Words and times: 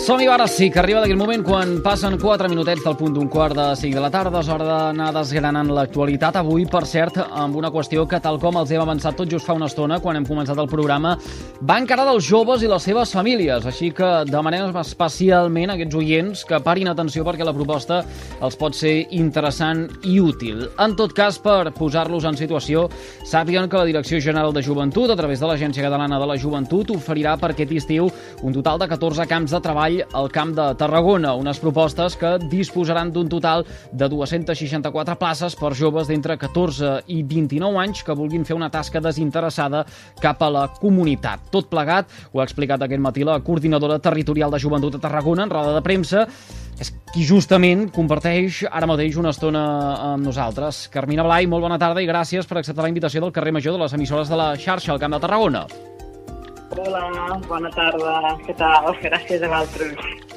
Som-hi 0.00 0.24
ara 0.32 0.46
sí, 0.48 0.70
que 0.72 0.78
arriba 0.80 1.02
d'aquell 1.02 1.18
moment 1.20 1.42
quan 1.44 1.74
passen 1.84 2.14
4 2.18 2.48
minutets 2.48 2.80
del 2.86 2.94
punt 2.96 3.12
d'un 3.12 3.28
quart 3.28 3.52
de 3.52 3.66
5 3.76 3.98
de 3.98 4.00
la 4.00 4.08
tarda. 4.10 4.40
És 4.40 4.48
hora 4.48 4.64
d'anar 4.64 5.10
desgranant 5.12 5.68
l'actualitat. 5.76 6.38
Avui, 6.40 6.64
per 6.64 6.86
cert, 6.88 7.18
amb 7.20 7.58
una 7.60 7.68
qüestió 7.70 8.06
que, 8.08 8.16
tal 8.18 8.38
com 8.40 8.56
els 8.56 8.72
hem 8.72 8.80
avançat 8.80 9.18
tot 9.18 9.28
just 9.28 9.44
fa 9.44 9.52
una 9.58 9.68
estona, 9.68 9.98
quan 10.00 10.16
hem 10.16 10.24
començat 10.24 10.56
el 10.56 10.70
programa, 10.72 11.18
va 11.60 11.76
encara 11.78 12.06
dels 12.08 12.24
joves 12.24 12.64
i 12.64 12.70
les 12.70 12.86
seves 12.88 13.12
famílies. 13.12 13.66
Així 13.68 13.90
que 13.92 14.08
demanem 14.24 14.72
especialment 14.80 15.74
a 15.74 15.76
aquests 15.76 16.00
oients 16.00 16.46
que 16.48 16.62
parin 16.64 16.88
atenció 16.88 17.26
perquè 17.28 17.44
la 17.44 17.54
proposta 17.54 18.00
els 18.40 18.56
pot 18.56 18.74
ser 18.74 18.94
interessant 19.20 19.84
i 20.08 20.16
útil. 20.24 20.64
En 20.80 20.96
tot 20.96 21.12
cas, 21.12 21.36
per 21.44 21.74
posar-los 21.76 22.24
en 22.24 22.40
situació, 22.40 22.86
sàpiguen 23.28 23.68
que 23.68 23.76
la 23.76 23.84
Direcció 23.92 24.16
General 24.18 24.56
de 24.56 24.64
Joventut, 24.64 25.12
a 25.12 25.20
través 25.20 25.44
de 25.44 25.52
l'Agència 25.52 25.84
Catalana 25.84 26.18
de 26.18 26.32
la 26.32 26.40
Joventut, 26.40 26.96
oferirà 26.96 27.36
per 27.36 27.52
aquest 27.52 27.76
estiu 27.84 28.08
un 28.40 28.56
total 28.56 28.80
de 28.80 28.88
14 28.96 29.28
camps 29.28 29.52
de 29.52 29.60
treball 29.60 29.99
al 30.12 30.30
Camp 30.32 30.54
de 30.56 30.66
Tarragona, 30.78 31.34
unes 31.38 31.60
propostes 31.62 32.16
que 32.20 32.36
disposaran 32.50 33.12
d'un 33.12 33.28
total 33.28 33.64
de 33.92 34.08
264 34.08 35.16
places 35.20 35.56
per 35.58 35.72
joves 35.78 36.08
d'entre 36.10 36.38
14 36.40 36.92
i 37.12 37.22
29 37.22 37.82
anys 37.82 38.02
que 38.06 38.16
vulguin 38.16 38.46
fer 38.48 38.56
una 38.58 38.70
tasca 38.70 39.02
desinteressada 39.02 39.84
cap 40.20 40.42
a 40.42 40.50
la 40.50 40.64
comunitat. 40.80 41.50
Tot 41.52 41.70
plegat, 41.70 42.10
ho 42.32 42.40
ha 42.40 42.48
explicat 42.48 42.82
aquest 42.82 43.02
matí 43.02 43.26
la 43.26 43.40
coordinadora 43.44 43.98
territorial 43.98 44.50
de 44.50 44.60
Joventut 44.62 44.96
de 44.96 45.02
Tarragona 45.02 45.44
en 45.46 45.54
roda 45.54 45.76
de 45.76 45.84
premsa, 45.84 46.26
és 46.80 46.92
qui 47.12 47.26
justament 47.28 47.88
comparteix 47.92 48.64
ara 48.70 48.88
mateix 48.88 49.18
una 49.20 49.34
estona 49.34 49.62
amb 50.14 50.24
nosaltres. 50.24 50.86
Carmina 50.92 51.26
Blai, 51.26 51.48
molt 51.50 51.66
bona 51.66 51.78
tarda 51.78 52.00
i 52.00 52.08
gràcies 52.08 52.48
per 52.48 52.60
acceptar 52.60 52.86
la 52.86 52.92
invitació 52.92 53.20
del 53.20 53.34
carrer 53.36 53.52
Major 53.52 53.76
de 53.76 53.84
les 53.84 53.96
emissores 53.98 54.32
de 54.32 54.40
la 54.40 54.54
xarxa 54.56 54.94
al 54.94 55.02
Camp 55.02 55.18
de 55.18 55.24
Tarragona. 55.26 55.66
Hola, 56.70 57.38
bona 57.48 57.70
tarda. 57.74 58.36
Què 58.46 58.54
tal? 58.54 58.92
Gràcies 59.02 59.42
a 59.42 59.48
vosaltres. 59.50 60.28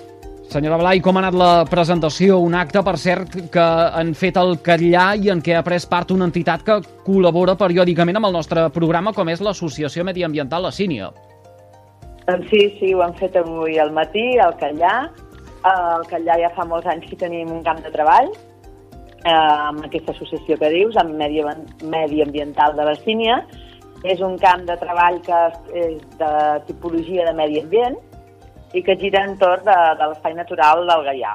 Senyora 0.54 0.78
Blai, 0.78 1.02
com 1.02 1.18
ha 1.18 1.22
anat 1.24 1.36
la 1.38 1.52
presentació? 1.70 2.40
Un 2.42 2.56
acte, 2.58 2.82
per 2.86 2.94
cert, 3.02 3.36
que 3.54 3.64
han 4.00 4.14
fet 4.18 4.38
el 4.42 4.56
Catllà 4.66 5.06
i 5.18 5.30
en 5.34 5.42
què 5.46 5.56
ha 5.58 5.64
pres 5.66 5.86
part 5.90 6.14
una 6.14 6.28
entitat 6.30 6.66
que 6.66 6.80
col·labora 7.06 7.56
periòdicament 7.58 8.18
amb 8.20 8.30
el 8.30 8.38
nostre 8.38 8.68
programa, 8.74 9.14
com 9.14 9.30
és 9.34 9.42
l'Associació 9.42 10.06
Mediambiental 10.06 10.66
La 10.66 10.74
Sínia. 10.74 11.12
Doncs 12.28 12.50
sí, 12.50 12.64
sí, 12.80 12.94
ho 12.94 13.02
han 13.06 13.14
fet 13.20 13.38
avui 13.38 13.78
al 13.82 13.94
matí, 13.94 14.26
al 14.42 14.56
Catllà. 14.62 14.96
Al 15.70 16.06
Catllà 16.10 16.38
ja 16.42 16.54
fa 16.58 16.66
molts 16.70 16.90
anys 16.92 17.06
que 17.10 17.20
tenim 17.20 17.52
un 17.54 17.62
camp 17.66 17.82
de 17.86 17.94
treball 17.94 18.34
eh, 19.26 19.34
amb 19.34 19.86
aquesta 19.86 20.14
associació 20.14 20.58
que 20.60 20.72
dius, 20.74 20.98
amb 21.00 21.16
Medi, 21.20 21.44
Medi 21.90 22.22
Ambiental 22.26 22.76
de 22.78 22.88
la 22.90 22.96
Sínia, 23.02 23.42
és 24.04 24.20
un 24.22 24.36
camp 24.38 24.66
de 24.68 24.76
treball 24.82 25.22
que 25.24 25.40
és 25.80 26.02
de 26.20 26.34
tipologia 26.68 27.26
de 27.28 27.34
medi 27.38 27.62
ambient 27.64 27.96
i 28.74 28.84
que 28.84 28.98
gira 29.00 29.24
entorn 29.28 29.64
de, 29.66 29.78
de 30.00 30.10
l'espai 30.10 30.36
natural 30.36 30.84
del 30.90 31.06
Gaià. 31.08 31.34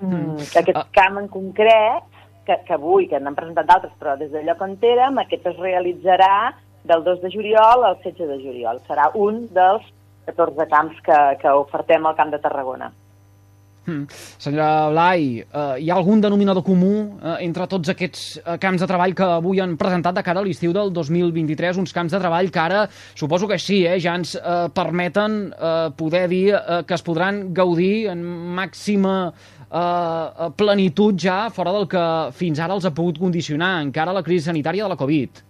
Mm. 0.00 0.38
Aquest 0.62 0.78
ah. 0.78 0.86
camp 0.94 1.18
en 1.20 1.28
concret, 1.30 2.08
que, 2.46 2.56
que 2.66 2.74
avui, 2.74 3.06
que 3.10 3.20
n'han 3.20 3.36
presentat 3.38 3.68
d'altres, 3.68 3.94
però 4.00 4.16
des 4.18 4.32
de 4.32 4.42
lloc 4.46 4.62
on 4.64 4.76
érem, 4.82 5.20
aquest 5.20 5.46
es 5.52 5.58
realitzarà 5.60 6.52
del 6.88 7.04
2 7.04 7.20
de 7.22 7.30
juliol 7.30 7.84
al 7.86 8.00
16 8.02 8.30
de 8.30 8.38
juliol. 8.42 8.80
Serà 8.88 9.10
un 9.14 9.44
dels 9.54 9.84
14 10.26 10.66
camps 10.70 10.98
que, 11.06 11.18
que 11.42 11.54
ofertem 11.60 12.06
al 12.06 12.16
Camp 12.18 12.32
de 12.32 12.40
Tarragona. 12.42 12.90
Hmm. 13.82 14.04
Senyora 14.38 14.90
Blai, 14.92 15.40
eh, 15.42 15.78
hi 15.82 15.88
ha 15.90 15.96
algun 15.96 16.20
denominador 16.22 16.62
comú 16.62 17.18
eh, 17.18 17.38
entre 17.48 17.66
tots 17.66 17.90
aquests 17.90 18.26
eh, 18.38 18.56
camps 18.62 18.78
de 18.78 18.86
treball 18.86 19.14
que 19.18 19.26
avui 19.26 19.58
han 19.58 19.74
presentat 19.80 20.14
de 20.14 20.22
cara 20.22 20.38
a 20.38 20.46
l'estiu 20.46 20.70
del 20.76 20.92
2023, 20.94 21.80
uns 21.82 21.94
camps 21.96 22.14
de 22.14 22.20
treball 22.22 22.50
que 22.54 22.60
ara, 22.62 22.84
suposo 23.18 23.48
que 23.50 23.58
sí, 23.58 23.80
eh, 23.82 23.98
ja 23.98 24.14
ens 24.14 24.36
eh, 24.38 24.68
permeten 24.74 25.50
eh, 25.50 25.88
poder 25.98 26.28
dir 26.30 26.54
eh, 26.54 26.82
que 26.86 26.94
es 26.94 27.02
podran 27.02 27.48
gaudir 27.52 28.06
en 28.12 28.22
màxima 28.54 29.16
eh, 29.32 30.50
plenitud 30.56 31.18
ja 31.18 31.48
fora 31.50 31.72
del 31.74 31.88
que 31.90 32.04
fins 32.38 32.62
ara 32.62 32.78
els 32.78 32.86
ha 32.86 32.94
pogut 32.94 33.18
condicionar 33.18 33.80
encara 33.82 34.14
la 34.14 34.22
crisi 34.22 34.46
sanitària 34.46 34.86
de 34.86 34.94
la 34.94 35.00
Covid. 35.00 35.42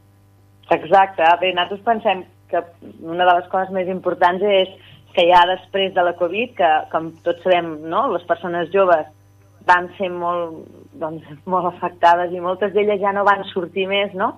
Exacte. 0.72 1.28
Bé, 1.42 1.52
nosaltres 1.52 1.84
pensem 1.84 2.24
que 2.48 2.64
una 3.02 3.26
de 3.26 3.36
les 3.36 3.52
coses 3.52 3.76
més 3.76 3.92
importants 3.92 4.40
és 4.40 4.72
que 5.14 5.26
ha 5.34 5.42
després 5.48 5.92
de 5.94 6.04
la 6.04 6.14
Covid, 6.18 6.54
que 6.58 6.70
com 6.92 7.10
tots 7.26 7.42
sabem, 7.44 7.74
no? 7.88 8.06
les 8.14 8.24
persones 8.28 8.70
joves 8.74 9.06
van 9.68 9.88
ser 9.98 10.10
molt, 10.10 10.64
doncs, 11.00 11.26
molt 11.52 11.70
afectades 11.74 12.32
i 12.32 12.42
moltes 12.42 12.74
d'elles 12.74 13.00
ja 13.02 13.14
no 13.14 13.26
van 13.28 13.44
sortir 13.52 13.86
més, 13.90 14.14
no? 14.14 14.34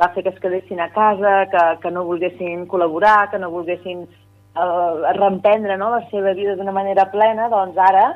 Va 0.00 0.10
fer 0.14 0.24
que 0.24 0.32
es 0.32 0.40
quedessin 0.42 0.80
a 0.80 0.90
casa, 0.94 1.44
que, 1.52 1.62
que 1.82 1.90
no 1.94 2.06
volguessin 2.08 2.66
col·laborar, 2.70 3.30
que 3.30 3.38
no 3.38 3.52
volguessin 3.52 4.02
eh, 4.02 5.12
reemprendre 5.18 5.76
no? 5.78 5.90
la 5.92 6.02
seva 6.10 6.32
vida 6.38 6.56
d'una 6.56 6.74
manera 6.74 7.10
plena, 7.12 7.48
doncs 7.52 7.78
ara, 7.78 8.06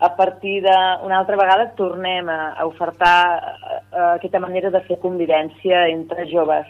a 0.00 0.08
partir 0.16 0.62
d'una 0.62 1.18
altra 1.18 1.36
vegada, 1.36 1.68
tornem 1.76 2.28
a, 2.30 2.54
a 2.56 2.66
ofertar 2.66 3.20
eh, 3.36 4.10
aquesta 4.14 4.40
manera 4.40 4.70
de 4.70 4.82
fer 4.86 4.98
convivència 5.02 5.86
entre 5.92 6.26
joves. 6.30 6.66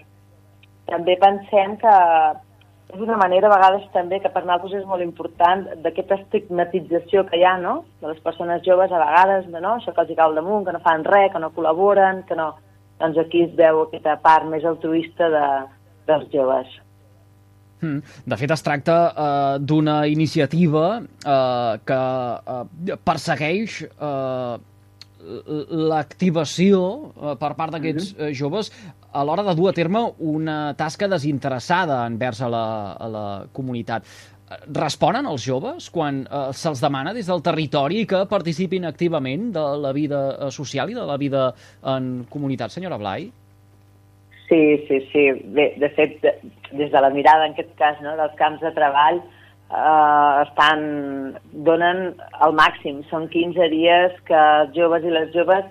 També 0.88 1.18
pensem 1.20 1.76
que 1.80 1.94
és 2.88 3.00
una 3.04 3.18
manera 3.20 3.50
a 3.50 3.52
vegades 3.52 3.84
també 3.92 4.18
que 4.22 4.30
per 4.32 4.44
nosaltres 4.46 4.80
és 4.80 4.86
molt 4.88 5.04
important 5.04 5.66
d'aquesta 5.84 6.16
estigmatització 6.22 7.26
que 7.28 7.36
hi 7.36 7.44
ha, 7.44 7.58
no?, 7.60 7.82
de 8.00 8.08
les 8.12 8.20
persones 8.24 8.64
joves 8.64 8.92
a 8.92 9.02
vegades, 9.02 9.46
de, 9.52 9.60
no?, 9.60 9.76
això 9.76 9.92
que 9.92 10.04
els 10.04 10.14
hi 10.14 10.16
cau 10.16 10.32
damunt, 10.36 10.64
que 10.64 10.72
no 10.72 10.80
fan 10.84 11.04
res, 11.04 11.30
que 11.34 11.42
no 11.42 11.52
col·laboren, 11.56 12.24
que 12.28 12.38
no... 12.38 12.54
Doncs 12.98 13.14
aquí 13.22 13.44
es 13.44 13.52
veu 13.54 13.84
aquesta 13.84 14.16
part 14.18 14.48
més 14.50 14.64
altruista 14.66 15.28
de, 15.30 15.42
dels 16.08 16.24
joves. 16.32 16.72
Hmm. 17.78 18.00
De 18.26 18.38
fet, 18.40 18.50
es 18.50 18.64
tracta 18.66 18.96
uh, 19.06 19.52
d'una 19.62 20.00
iniciativa 20.10 20.86
uh, 20.98 21.76
que 21.86 22.00
uh, 22.56 22.96
persegueix 23.06 23.84
uh, 23.92 24.58
l'activació 25.92 26.80
uh, 26.80 27.36
per 27.38 27.52
part 27.58 27.76
d'aquests 27.76 28.16
uh, 28.16 28.32
joves 28.34 28.72
a 29.12 29.24
l'hora 29.24 29.44
de 29.46 29.54
dur 29.56 29.70
a 29.70 29.76
terme 29.76 30.02
una 30.18 30.74
tasca 30.76 31.08
desinteressada 31.08 32.04
envers 32.06 32.42
a 32.42 32.48
la, 32.52 32.66
a 32.92 33.08
la 33.08 33.26
comunitat. 33.52 34.04
Responen 34.72 35.26
els 35.28 35.44
joves 35.44 35.90
quan 35.92 36.22
eh, 36.24 36.44
se'ls 36.56 36.80
demana 36.80 37.12
des 37.16 37.28
del 37.28 37.42
territori 37.44 38.06
que 38.08 38.24
participin 38.28 38.88
activament 38.88 39.50
de 39.52 39.64
la 39.82 39.92
vida 39.92 40.22
eh, 40.30 40.50
social 40.54 40.88
i 40.88 40.96
de 40.96 41.04
la 41.08 41.18
vida 41.20 41.50
en 41.84 42.24
comunitat, 42.32 42.72
senyora 42.72 43.00
Blai? 43.00 43.28
Sí, 44.48 44.62
sí, 44.88 45.02
sí. 45.12 45.24
Bé, 45.52 45.74
de 45.76 45.90
fet, 45.92 46.22
des 46.22 46.88
de 46.92 47.00
la 47.04 47.10
mirada, 47.12 47.44
en 47.44 47.52
aquest 47.52 47.74
cas, 47.76 47.98
no, 48.00 48.14
dels 48.16 48.32
camps 48.40 48.64
de 48.64 48.72
treball, 48.72 49.20
eh, 49.20 50.46
estan, 50.46 50.86
donen 51.52 52.14
el 52.46 52.56
màxim. 52.56 53.02
Són 53.12 53.28
15 53.28 53.68
dies 53.74 54.16
que 54.28 54.40
els 54.62 54.72
joves 54.76 55.04
i 55.04 55.12
les 55.12 55.28
joves 55.36 55.68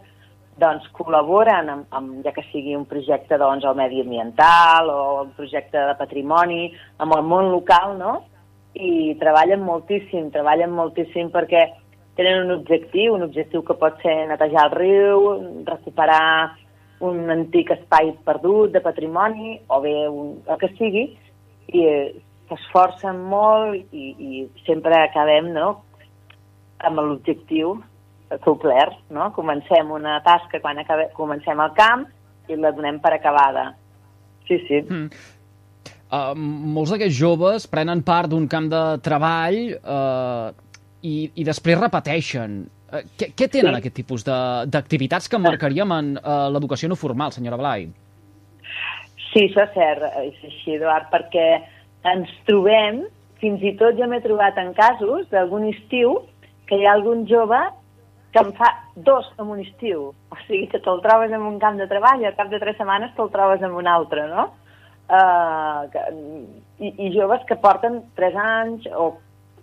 doncs, 0.62 0.88
col·laboren 0.98 1.70
amb, 1.72 1.88
amb, 1.96 2.20
ja 2.26 2.34
que 2.36 2.44
sigui 2.52 2.76
un 2.78 2.86
projecte 2.90 3.38
doncs, 3.40 3.66
al 3.66 3.78
mediambiental 3.78 4.90
o 4.90 5.00
un 5.24 5.34
projecte 5.38 5.78
de 5.78 5.96
patrimoni, 6.00 6.72
amb 7.04 7.18
el 7.18 7.26
món 7.26 7.52
local, 7.54 7.98
no? 8.00 8.14
I 8.78 9.16
treballen 9.22 9.64
moltíssim, 9.66 10.30
treballen 10.34 10.74
moltíssim 10.74 11.32
perquè 11.34 11.66
tenen 12.18 12.46
un 12.46 12.56
objectiu, 12.58 13.16
un 13.16 13.26
objectiu 13.26 13.64
que 13.66 13.78
pot 13.78 14.00
ser 14.02 14.16
netejar 14.30 14.68
el 14.68 14.76
riu, 14.76 15.28
recuperar 15.66 16.56
un 17.06 17.30
antic 17.30 17.72
espai 17.76 18.12
perdut 18.26 18.74
de 18.74 18.82
patrimoni, 18.82 19.60
o 19.70 19.82
bé 19.82 19.96
un, 20.10 20.32
el 20.50 20.62
que 20.62 20.72
sigui, 20.80 21.06
i 21.68 21.84
s'esforcen 22.50 23.20
molt 23.30 23.94
i, 23.94 24.08
i 24.18 24.48
sempre 24.66 24.98
acabem 25.04 25.52
no, 25.54 25.76
amb 26.88 27.02
l'objectiu 27.02 27.76
complert, 28.44 28.98
no? 29.14 29.32
Comencem 29.36 29.92
una 29.92 30.20
tasca 30.26 30.60
quan 30.64 30.80
acabe, 30.82 31.10
comencem 31.16 31.60
el 31.64 31.74
camp 31.78 32.06
i 32.52 32.58
la 32.60 32.74
donem 32.76 33.00
per 33.04 33.14
acabada. 33.16 33.70
Sí, 34.48 34.60
sí. 34.68 34.82
Mm. 34.84 35.10
Uh, 36.08 36.32
molts 36.38 36.94
d'aquests 36.94 37.18
joves 37.18 37.68
prenen 37.68 38.00
part 38.08 38.32
d'un 38.32 38.46
camp 38.48 38.70
de 38.72 38.82
treball 39.04 39.58
uh, 39.76 40.54
i, 41.04 41.16
i 41.36 41.44
després 41.48 41.80
repeteixen. 41.80 42.62
Uh, 42.88 43.02
què, 43.20 43.34
què 43.36 43.50
tenen 43.52 43.76
sí. 43.76 43.82
aquest 43.82 43.98
tipus 44.00 44.24
d'activitats 44.28 45.28
que 45.28 45.40
marcaríem 45.44 45.92
en 45.96 46.14
uh, 46.22 46.48
l'educació 46.54 46.88
no 46.88 47.00
formal, 47.00 47.36
senyora 47.36 47.60
Blai? 47.60 47.90
Sí, 49.34 49.50
això 49.50 49.66
és 49.68 49.76
cert, 49.76 50.08
és 50.24 50.48
així, 50.48 50.78
Eduard, 50.78 51.10
perquè 51.12 51.50
ens 52.08 52.32
trobem, 52.48 53.04
fins 53.42 53.62
i 53.68 53.76
tot 53.78 54.00
jo 54.00 54.08
m'he 54.08 54.24
trobat 54.24 54.56
en 54.64 54.72
casos 54.78 55.28
d'algun 55.34 55.68
estiu 55.74 56.22
que 56.70 56.80
hi 56.80 56.88
ha 56.88 56.96
algun 56.96 57.26
jove 57.28 57.60
que 58.32 58.44
en 58.44 58.54
fa 58.58 58.70
dos 58.96 59.28
en 59.40 59.52
un 59.54 59.62
estiu. 59.64 60.12
O 60.32 60.40
sigui, 60.46 60.68
que 60.72 60.82
te'l 60.84 61.02
trobes 61.04 61.32
en 61.32 61.46
un 61.48 61.60
camp 61.60 61.80
de 61.80 61.88
treball 61.90 62.22
i 62.22 62.30
al 62.30 62.36
cap 62.38 62.52
de 62.52 62.60
tres 62.62 62.78
setmanes 62.80 63.14
te'l 63.16 63.32
trobes 63.34 63.64
en 63.64 63.76
un 63.76 63.88
altre, 63.88 64.28
no? 64.32 64.50
Uh, 65.08 65.88
que, 65.94 66.04
i, 66.84 66.92
I 67.08 67.12
joves 67.16 67.46
que 67.48 67.56
porten 67.64 68.02
tres 68.20 68.36
anys 68.36 68.88
o 68.92 69.14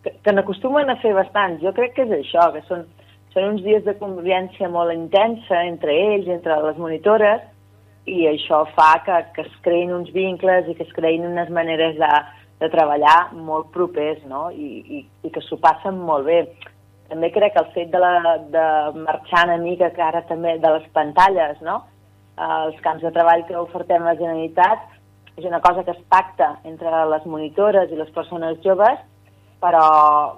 que, 0.02 0.14
que 0.24 0.32
n'acostumen 0.32 0.90
a 0.90 1.00
fer 1.02 1.12
bastants. 1.16 1.62
Jo 1.62 1.74
crec 1.76 1.96
que 1.96 2.06
és 2.06 2.14
això, 2.16 2.48
que 2.54 2.64
són, 2.68 2.86
són 3.34 3.50
uns 3.52 3.64
dies 3.66 3.84
de 3.84 3.96
convivència 4.00 4.70
molt 4.72 4.94
intensa 4.94 5.64
entre 5.68 5.92
ells, 5.92 6.30
entre 6.32 6.56
les 6.64 6.80
monitores, 6.80 7.44
i 8.06 8.26
això 8.28 8.64
fa 8.76 8.90
que, 9.04 9.20
que 9.36 9.44
es 9.46 9.60
creïn 9.64 9.92
uns 9.92 10.10
vincles 10.12 10.68
i 10.68 10.74
que 10.76 10.84
es 10.84 10.96
creïn 10.96 11.24
unes 11.28 11.48
maneres 11.52 11.96
de, 12.00 12.10
de 12.60 12.68
treballar 12.72 13.32
molt 13.32 13.70
propers, 13.72 14.20
no? 14.28 14.50
I, 14.52 14.80
i, 14.84 15.00
i 15.24 15.32
que 15.32 15.42
s'ho 15.44 15.58
passen 15.60 16.00
molt 16.04 16.28
bé. 16.28 16.44
També 17.14 17.28
crec 17.30 17.52
que 17.54 17.62
el 17.62 17.68
fet 17.70 17.92
de, 17.92 17.98
la, 18.02 18.32
de 18.50 18.62
marxar 18.98 19.44
una 19.46 19.60
mica, 19.62 19.92
que 19.94 20.02
ara 20.02 20.24
també 20.26 20.56
de 20.58 20.70
les 20.74 20.86
pantalles, 20.96 21.60
no? 21.62 21.76
Els 22.42 22.80
camps 22.82 23.04
de 23.06 23.12
treball 23.14 23.44
que 23.46 23.54
ofertem 23.60 24.02
a 24.02 24.08
la 24.08 24.18
Generalitat 24.18 24.88
és 25.38 25.46
una 25.46 25.60
cosa 25.62 25.84
que 25.86 25.94
es 25.94 26.00
pacta 26.10 26.56
entre 26.66 27.04
les 27.12 27.28
monitores 27.30 27.92
i 27.94 27.98
les 28.00 28.10
persones 28.16 28.58
joves, 28.66 28.98
però 29.62 29.84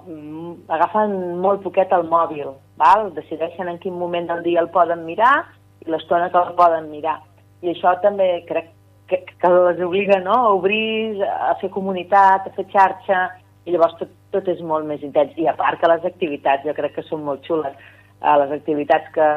mm, 0.05 0.69
agafen 0.77 1.17
molt 1.41 1.65
poquet 1.65 1.97
el 1.97 2.05
mòbil, 2.11 2.53
val? 2.77 3.09
decideixen 3.17 3.73
en 3.73 3.81
quin 3.81 3.97
moment 3.97 4.29
del 4.29 4.45
dia 4.45 4.61
el 4.61 4.69
poden 4.69 5.01
mirar 5.09 5.33
i 5.81 5.89
l'estona 5.89 6.29
que 6.29 6.43
el 6.43 6.53
poden 6.61 6.91
mirar. 6.93 7.17
I 7.65 7.73
això 7.73 7.95
també 8.05 8.29
crec 8.45 8.69
que, 9.09 9.23
que 9.33 9.53
les 9.55 9.81
obliga 9.81 10.21
no? 10.21 10.37
a 10.45 10.53
obrir, 10.61 11.25
a 11.25 11.55
fer 11.57 11.73
comunitat, 11.73 12.45
a 12.45 12.53
fer 12.53 12.69
xarxa, 12.69 13.25
i 13.65 13.73
llavors 13.73 13.97
tot, 13.97 14.13
tot 14.35 14.47
és 14.51 14.61
molt 14.61 14.87
més 14.87 15.03
intens. 15.05 15.35
I 15.37 15.47
a 15.47 15.55
part 15.57 15.79
que 15.79 15.89
les 15.91 16.05
activitats 16.05 16.65
jo 16.67 16.75
crec 16.77 16.97
que 16.97 17.05
són 17.07 17.23
molt 17.27 17.45
xules. 17.47 17.75
Uh, 18.21 18.35
les 18.41 18.51
activitats 18.57 19.11
que, 19.13 19.27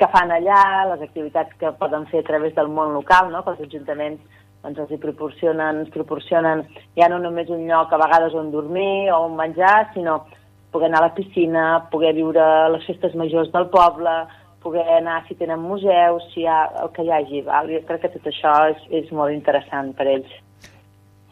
que 0.00 0.10
fan 0.14 0.32
allà, 0.34 0.62
les 0.94 1.04
activitats 1.04 1.54
que 1.60 1.72
poden 1.80 2.06
fer 2.12 2.24
a 2.24 2.28
través 2.30 2.54
del 2.56 2.72
món 2.72 2.94
local, 2.96 3.30
no? 3.32 3.44
que 3.44 3.54
els 3.54 3.66
ajuntaments 3.68 4.38
doncs, 4.62 4.80
els 4.82 4.90
hi 4.90 4.98
proporcionen, 5.02 5.84
ens 5.84 5.92
proporcionen 5.94 6.64
ja 6.98 7.08
no 7.12 7.20
només 7.22 7.50
un 7.54 7.66
lloc 7.68 7.92
a 7.92 8.00
vegades 8.00 8.34
on 8.34 8.50
dormir 8.50 9.10
o 9.12 9.22
on 9.28 9.36
menjar, 9.38 9.90
sinó 9.94 10.24
poder 10.72 10.88
anar 10.90 11.04
a 11.04 11.06
la 11.08 11.14
piscina, 11.14 11.64
poder 11.92 12.12
viure 12.16 12.44
les 12.74 12.84
festes 12.88 13.14
majors 13.16 13.52
del 13.52 13.68
poble, 13.72 14.16
poder 14.62 14.84
anar 14.98 15.22
si 15.28 15.36
tenen 15.38 15.62
museus, 15.62 16.26
si 16.32 16.42
hi 16.42 16.50
ha 16.50 16.58
el 16.82 16.90
que 16.92 17.06
hi 17.06 17.12
hagi. 17.14 17.42
Val? 17.46 17.70
Jo 17.72 17.80
crec 17.88 18.04
que 18.04 18.12
tot 18.16 18.28
això 18.28 18.54
és, 18.72 18.84
és 19.04 19.12
molt 19.12 19.32
interessant 19.32 19.94
per 19.96 20.08
ells. 20.10 20.34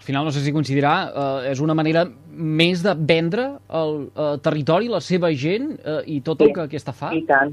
Al 0.06 0.12
final, 0.12 0.24
no 0.24 0.30
sé 0.30 0.38
si 0.38 0.52
coincidirà, 0.54 0.90
eh, 1.10 1.50
és 1.50 1.58
una 1.58 1.74
manera 1.74 2.04
més 2.30 2.78
de 2.84 2.92
vendre 2.94 3.46
el 3.74 3.96
eh, 4.06 4.26
territori, 4.38 4.86
la 4.86 5.00
seva 5.02 5.32
gent 5.34 5.72
eh, 5.82 5.96
i 6.14 6.20
tot 6.22 6.38
sí, 6.38 6.46
el 6.46 6.52
que 6.54 6.66
aquesta 6.68 6.92
fa? 6.94 7.08
I 7.10 7.24
tant, 7.26 7.50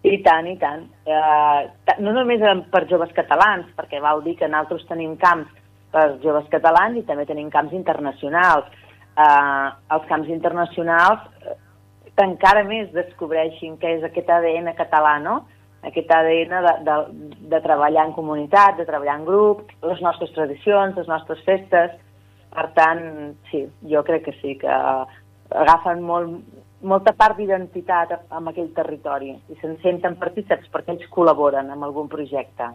i 0.00 0.14
tant, 0.24 0.48
i 0.48 0.54
tant. 0.56 0.86
Eh, 1.04 1.98
no 2.00 2.14
només 2.16 2.40
per 2.72 2.86
joves 2.88 3.12
catalans, 3.12 3.68
perquè 3.76 4.00
vol 4.00 4.24
dir 4.24 4.38
que 4.40 4.48
nosaltres 4.48 4.88
tenim 4.88 5.18
camps 5.20 5.52
per 5.92 6.06
joves 6.24 6.48
catalans 6.54 6.96
i 6.96 7.04
també 7.04 7.28
tenim 7.28 7.52
camps 7.52 7.76
internacionals. 7.76 8.72
Eh, 9.12 9.68
els 9.98 10.08
camps 10.08 10.32
internacionals 10.32 11.28
encara 12.24 12.64
més 12.64 12.88
descobreixin 12.96 13.76
què 13.76 13.98
és 13.98 14.08
aquest 14.08 14.32
ADN 14.32 14.72
català, 14.80 15.18
no? 15.20 15.42
Aquest 15.86 16.10
ADN 16.10 16.56
de, 16.66 16.74
de, 16.86 16.96
de 17.52 17.60
treballar 17.62 18.08
en 18.08 18.14
comunitat, 18.16 18.76
de 18.80 18.86
treballar 18.88 19.20
en 19.20 19.26
grup, 19.28 19.62
les 19.86 20.02
nostres 20.02 20.32
tradicions, 20.34 20.96
les 20.98 21.08
nostres 21.10 21.42
festes. 21.46 21.94
Per 22.56 22.66
tant, 22.74 23.02
sí, 23.50 23.66
jo 23.90 24.02
crec 24.06 24.24
que 24.26 24.34
sí, 24.40 24.56
que 24.58 24.72
agafen 25.62 26.02
molt, 26.02 26.40
molta 26.82 27.12
part 27.16 27.36
d'identitat 27.38 28.16
amb 28.30 28.50
aquell 28.50 28.72
territori 28.76 29.32
i 29.32 29.58
se'n 29.60 29.76
senten 29.82 30.18
partíceps 30.20 30.68
perquè 30.72 30.94
ells 30.94 31.08
col·laboren 31.12 31.70
amb 31.72 31.86
algun 31.86 32.08
projecte. 32.12 32.68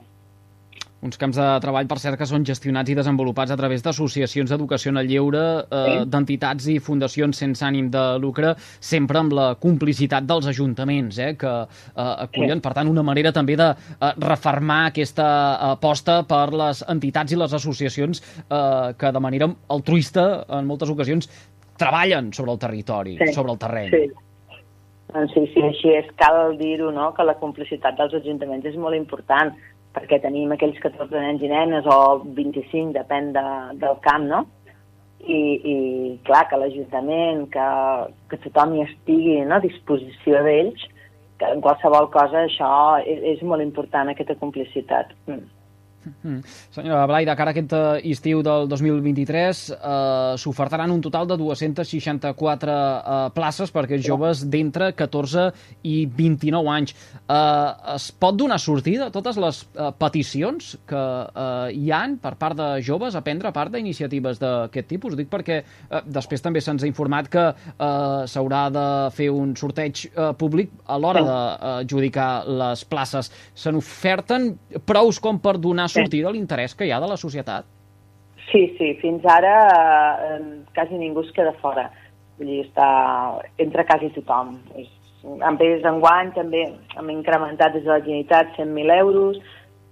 Uns 1.01 1.18
camps 1.18 1.38
de 1.39 1.45
treball, 1.63 1.88
per 1.89 1.98
cert, 1.98 2.18
que 2.19 2.27
són 2.30 2.44
gestionats 2.45 2.92
i 2.94 2.95
desenvolupats 2.98 3.50
a 3.53 3.57
través 3.57 3.81
d'associacions 3.81 4.51
d'educació 4.53 4.92
en 4.94 5.01
el 5.01 5.09
lleure, 5.09 5.42
eh, 5.63 5.81
sí. 5.88 5.95
d'entitats 6.13 6.68
i 6.69 6.77
fundacions 6.77 7.42
sense 7.42 7.65
ànim 7.65 7.89
de 7.94 8.03
lucre, 8.21 8.53
sempre 8.80 9.18
amb 9.18 9.33
la 9.33 9.48
complicitat 9.63 10.27
dels 10.30 10.51
ajuntaments, 10.53 11.18
eh, 11.18 11.33
que 11.42 11.53
eh, 11.65 12.06
acullen, 12.27 12.59
sí. 12.62 12.65
per 12.68 12.75
tant, 12.77 12.92
una 12.92 13.01
manera 13.07 13.33
també 13.33 13.57
de 13.57 13.71
eh, 13.74 14.12
reformar 14.21 14.81
aquesta 14.92 15.27
aposta 15.71 16.21
per 16.30 16.45
les 16.53 16.86
entitats 16.94 17.33
i 17.33 17.42
les 17.42 17.57
associacions 17.57 18.21
eh, 18.21 18.94
que 18.94 19.12
de 19.12 19.25
manera 19.25 19.50
altruista, 19.74 20.45
en 20.54 20.69
moltes 20.69 20.94
ocasions, 20.94 21.31
treballen 21.81 22.30
sobre 22.31 22.54
el 22.54 22.62
territori, 22.62 23.18
sí. 23.18 23.33
sobre 23.33 23.56
el 23.56 23.57
terreny. 23.57 23.95
Sí. 23.95 24.27
Doncs 25.12 25.33
sí, 25.36 25.42
sí, 25.51 25.62
així 25.65 25.89
és. 25.97 26.07
Cal 26.19 26.56
dir-ho, 26.59 26.92
no?, 26.95 27.09
que 27.18 27.25
la 27.27 27.36
complicitat 27.42 27.97
dels 27.97 28.13
ajuntaments 28.21 28.69
és 28.69 28.77
molt 28.80 28.95
important 28.95 29.51
perquè 29.95 30.21
tenim 30.23 30.51
aquells 30.53 30.79
14 30.83 31.19
nens 31.19 31.43
i 31.43 31.51
nenes 31.51 31.88
o 31.89 31.99
25, 32.23 32.93
depèn 32.95 33.31
de, 33.35 33.45
del 33.81 33.99
camp, 34.05 34.27
no? 34.31 34.45
I, 35.21 35.39
i 35.71 35.75
clar, 36.25 36.47
que 36.49 36.57
l'Ajuntament, 36.57 37.45
que, 37.53 37.67
que 38.31 38.39
tothom 38.47 38.73
hi 38.73 38.85
estigui 38.88 39.38
no? 39.45 39.59
a 39.59 39.63
disposició 39.63 40.41
d'ells, 40.47 40.88
que 41.38 41.49
en 41.53 41.61
qualsevol 41.61 42.09
cosa 42.13 42.45
això 42.47 42.71
és, 43.01 43.21
és 43.35 43.43
molt 43.45 43.61
important, 43.65 44.09
aquesta 44.09 44.38
complicitat. 44.41 45.13
Mm. 45.29 45.45
Mm. 46.01 46.42
Senyora 46.74 47.06
Blai, 47.06 47.25
de 47.25 47.36
cara 47.38 47.51
a 47.51 47.53
aquest 47.53 47.74
eh, 47.77 48.12
estiu 48.12 48.42
del 48.45 48.68
2023 48.69 49.59
eh, 49.75 50.33
s'ofertaran 50.42 50.92
un 50.94 51.01
total 51.03 51.27
de 51.30 51.38
264 51.38 52.71
eh, 52.74 53.19
places 53.36 53.74
per 53.74 53.83
aquests 53.86 54.07
joves 54.07 54.44
d'entre 54.50 54.92
14 54.98 55.50
i 55.86 56.06
29 56.06 56.71
anys. 56.74 56.95
Eh, 57.21 57.95
es 57.95 58.09
pot 58.18 58.38
donar 58.38 58.57
sortida 58.62 59.09
a 59.09 59.13
totes 59.13 59.38
les 59.42 59.62
eh, 59.62 59.92
peticions 60.01 60.71
que 60.89 61.03
eh, 61.03 61.69
hi 61.77 61.94
han 61.94 62.18
per 62.21 62.33
part 62.42 62.57
de 62.57 62.69
joves 62.86 63.15
a 63.15 63.24
prendre 63.25 63.54
part 63.54 63.74
d'iniciatives 63.75 64.42
d'aquest 64.42 64.89
tipus? 64.89 65.13
Ho 65.13 65.21
dic 65.21 65.30
perquè 65.30 65.62
eh, 65.62 66.01
després 66.07 66.42
també 66.42 66.63
se'ns 66.65 66.81
ha 66.81 66.89
informat 66.89 67.30
que 67.31 67.45
eh, 67.51 68.25
s'haurà 68.25 68.63
de 68.74 68.88
fer 69.13 69.30
un 69.33 69.54
sorteig 69.59 70.07
eh, 70.07 70.31
públic 70.38 70.74
a 70.88 70.97
l'hora 70.97 71.21
d'adjudicar 71.27 72.31
les 72.50 72.86
places. 72.89 73.30
Se 73.54 73.69
n'oferten 73.71 74.51
prous 74.88 75.21
com 75.21 75.38
per 75.42 75.59
donar 75.62 75.90
sortir 75.93 76.23
de 76.25 76.33
l'interès 76.33 76.75
que 76.75 76.88
hi 76.88 76.91
ha 76.95 76.99
de 77.03 77.09
la 77.11 77.19
societat. 77.19 77.67
Sí, 78.49 78.65
sí, 78.77 78.93
fins 78.99 79.25
ara 79.29 79.53
eh, 80.27 80.39
quasi 80.75 80.97
ningú 80.99 81.23
es 81.23 81.31
queda 81.35 81.53
fora. 81.61 81.89
Vull 82.39 82.49
dir, 82.49 82.63
està 82.65 82.88
entre 83.61 83.85
quasi 83.88 84.09
tothom. 84.15 84.57
És, 84.79 84.89
en 85.21 85.57
vez 85.59 85.83
d'enguany 85.83 86.33
també 86.35 86.65
hem 86.97 87.11
incrementat 87.13 87.75
des 87.75 87.85
de 87.85 87.93
la 87.93 88.01
Generalitat 88.01 88.55
100.000 88.57 88.97
euros, 88.97 89.38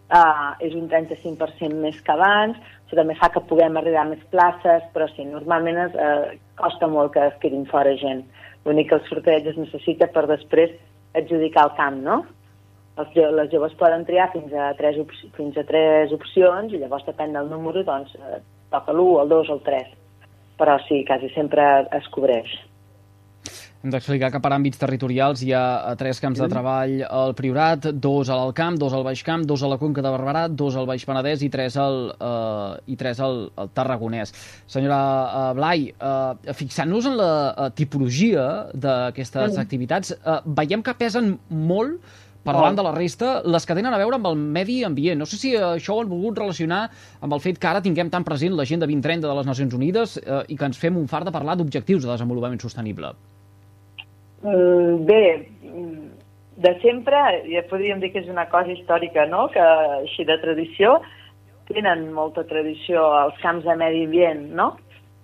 eh, 0.10 0.66
és 0.66 0.76
un 0.76 0.90
35% 0.90 1.78
més 1.84 2.02
que 2.02 2.16
abans, 2.16 2.58
això 2.90 2.98
també 2.98 3.16
fa 3.20 3.30
que 3.30 3.46
puguem 3.46 3.78
arribar 3.78 4.02
a 4.02 4.10
més 4.10 4.24
places, 4.34 4.84
però 4.96 5.08
sí, 5.14 5.28
normalment 5.30 5.78
es, 5.86 5.96
eh, 5.96 6.38
costa 6.58 6.90
molt 6.90 7.14
que 7.14 7.28
es 7.30 7.40
quedin 7.44 7.68
fora 7.70 7.94
gent. 8.02 8.26
L'únic 8.66 8.90
que 8.90 8.98
el 8.98 9.06
sorteig 9.08 9.48
es 9.48 9.58
necessita 9.58 10.10
per 10.12 10.26
després 10.28 10.74
adjudicar 11.14 11.70
el 11.70 11.76
camp, 11.78 12.02
no? 12.04 12.24
Els, 13.02 13.20
les 13.40 13.52
joves 13.52 13.76
poden 13.80 14.06
triar 14.08 14.30
fins 14.34 14.54
a 14.54 14.72
tres, 14.80 15.00
fins 15.38 15.58
a 15.58 15.66
tres 15.68 16.16
opcions 16.16 16.74
i 16.74 16.82
llavors 16.82 17.08
depèn 17.08 17.36
del 17.38 17.52
número, 17.52 17.84
doncs 17.88 18.16
eh, 18.20 18.42
toca 18.74 18.96
l'1, 18.96 19.22
el 19.24 19.36
2 19.36 19.52
o 19.52 19.60
el 19.60 19.64
3. 19.68 19.94
Però 20.60 20.76
sí, 20.88 21.04
quasi 21.08 21.32
sempre 21.36 21.66
es 21.96 22.10
cobreix. 22.14 22.58
Hem 23.80 23.94
d'explicar 23.94 24.28
que 24.34 24.42
per 24.44 24.50
àmbits 24.52 24.80
territorials 24.82 25.40
hi 25.46 25.54
ha 25.56 25.64
eh, 25.88 25.92
tres 26.00 26.20
camps 26.20 26.42
de 26.42 26.50
treball 26.52 26.98
al 27.08 27.32
Priorat, 27.38 27.86
dos 27.96 28.28
a 28.28 28.36
l'Alcamp, 28.36 28.76
dos 28.82 28.92
al 28.96 29.06
Baix 29.08 29.24
Camp, 29.24 29.46
dos 29.48 29.64
a 29.64 29.70
la 29.72 29.78
Conca 29.80 30.04
de 30.04 30.12
Barberà, 30.12 30.42
dos 30.52 30.76
al 30.76 30.90
Baix 30.90 31.06
Penedès 31.08 31.46
i 31.48 31.50
tres 31.54 31.78
al, 31.80 32.10
uh, 32.12 32.76
i 32.92 33.00
tres 33.00 33.24
al, 33.24 33.46
al 33.56 33.72
Tarragonès. 33.72 34.36
Senyora 34.68 35.00
uh, 35.00 35.46
Blai, 35.56 35.88
uh, 35.96 36.52
fixant-nos 36.60 37.08
en 37.08 37.16
la 37.22 37.32
uh, 37.48 37.70
tipologia 37.72 38.50
d'aquestes 38.76 39.54
mm. 39.56 39.64
activitats, 39.64 40.18
uh, 40.20 40.42
veiem 40.60 40.84
que 40.84 40.98
pesen 41.00 41.38
molt 41.48 42.28
per 42.44 42.56
davant 42.56 42.78
de 42.78 42.84
la 42.86 42.94
resta, 42.96 43.40
les 43.44 43.66
que 43.68 43.76
tenen 43.76 43.94
a 43.94 44.00
veure 44.00 44.18
amb 44.18 44.30
el 44.30 44.38
medi 44.40 44.80
ambient. 44.88 45.20
No 45.20 45.28
sé 45.30 45.40
si 45.42 45.52
això 45.56 45.98
ho 45.98 46.04
han 46.04 46.12
volgut 46.12 46.40
relacionar 46.40 46.86
amb 47.20 47.36
el 47.36 47.44
fet 47.44 47.60
que 47.60 47.68
ara 47.68 47.84
tinguem 47.84 48.10
tan 48.14 48.26
present 48.28 48.56
l'agenda 48.56 48.88
2030 48.88 49.28
de 49.28 49.36
les 49.40 49.50
Nacions 49.50 49.76
Unides 49.76 50.18
eh, 50.22 50.44
i 50.48 50.58
que 50.58 50.70
ens 50.70 50.80
fem 50.80 50.98
un 50.98 51.10
far 51.12 51.26
de 51.28 51.36
parlar 51.36 51.58
d'objectius 51.60 52.06
de 52.06 52.12
desenvolupament 52.14 52.62
sostenible. 52.64 53.12
Mm, 54.42 55.04
bé, 55.10 55.24
de 56.64 56.74
sempre, 56.84 57.20
ja 57.52 57.64
podríem 57.70 58.00
dir 58.00 58.14
que 58.14 58.24
és 58.24 58.32
una 58.32 58.48
cosa 58.52 58.72
històrica, 58.72 59.28
no?, 59.28 59.48
que 59.52 59.66
així 60.00 60.26
de 60.28 60.40
tradició, 60.42 60.98
tenen 61.70 62.08
molta 62.16 62.46
tradició 62.48 63.04
els 63.26 63.38
camps 63.44 63.68
de 63.68 63.76
medi 63.80 64.06
ambient, 64.08 64.48
no? 64.58 64.72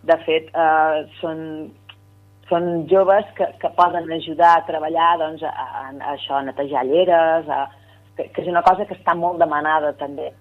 De 0.06 0.20
fet, 0.28 0.52
eh, 0.54 1.06
són 1.22 1.42
són 2.50 2.86
joves 2.92 3.26
que, 3.38 3.48
que 3.62 3.72
poden 3.78 4.12
ajudar 4.12 4.56
a 4.58 4.66
treballar 4.68 5.16
doncs, 5.22 5.44
a, 5.44 5.52
a, 5.52 5.86
a 5.90 6.14
això, 6.14 6.38
a 6.38 6.46
netejar 6.46 6.86
lleres, 6.86 7.50
a, 7.50 7.66
que, 8.18 8.30
que 8.30 8.44
és 8.44 8.52
una 8.52 8.64
cosa 8.66 8.86
que 8.86 8.98
està 8.98 9.16
molt 9.18 9.42
demanada 9.42 9.94
també. 10.00 10.32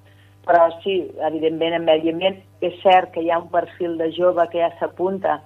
Però 0.45 0.67
sí, 0.83 0.99
evidentment 1.25 1.79
en 1.79 1.87
medi 1.87 2.13
ambient 2.13 2.37
és 2.65 2.77
cert 2.83 3.15
que 3.15 3.25
hi 3.25 3.31
ha 3.33 3.41
un 3.41 3.49
perfil 3.53 3.97
de 4.01 4.11
jove 4.13 4.45
que 4.53 4.61
ja 4.61 4.69
s'apunta 4.79 5.39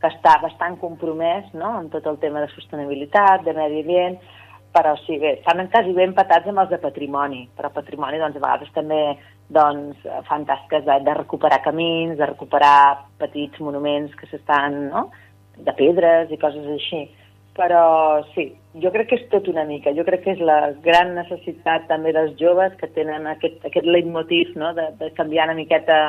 que 0.00 0.08
està 0.08 0.38
bastant 0.40 0.78
compromès 0.80 1.52
no? 1.54 1.74
amb 1.80 1.92
tot 1.92 2.06
el 2.08 2.18
tema 2.22 2.40
de 2.40 2.48
sostenibilitat, 2.54 3.44
de 3.44 3.52
medi 3.56 3.82
ambient, 3.84 4.16
però 4.76 4.92
sí, 5.04 5.16
bé, 5.20 5.38
estan 5.38 5.68
quasi 5.72 5.92
ben 5.96 6.10
empatats 6.10 6.48
amb 6.48 6.60
els 6.64 6.72
de 6.72 6.80
patrimoni, 6.80 7.46
però 7.56 7.70
patrimoni 7.72 8.20
doncs, 8.20 8.36
a 8.36 8.44
vegades 8.44 8.72
també 8.74 9.00
doncs, 9.52 10.02
fan 10.28 10.44
tasques 10.48 10.84
de, 10.84 10.98
de 11.04 11.14
recuperar 11.16 11.62
camins, 11.64 12.16
de 12.18 12.28
recuperar 12.28 13.06
petits 13.20 13.60
monuments 13.64 14.16
que 14.16 14.28
s'estan 14.28 14.86
no? 14.90 15.06
De 15.64 15.72
pedres 15.78 16.32
i 16.32 16.38
coses 16.40 16.66
així. 16.74 17.06
Però 17.56 18.20
sí, 18.34 18.50
jo 18.82 18.90
crec 18.92 19.08
que 19.08 19.16
és 19.16 19.28
tot 19.32 19.48
una 19.48 19.64
mica. 19.64 19.94
Jo 19.96 20.04
crec 20.04 20.26
que 20.26 20.34
és 20.36 20.42
la 20.44 20.72
gran 20.84 21.14
necessitat 21.16 21.86
també 21.88 22.12
dels 22.12 22.34
joves 22.40 22.76
que 22.80 22.90
tenen 22.92 23.28
aquest, 23.30 23.62
aquest 23.64 23.88
leitmotiv 23.88 24.52
no? 24.60 24.74
de, 24.76 24.90
de 25.00 25.10
canviar 25.16 25.48
una 25.48 25.56
miqueta 25.56 26.00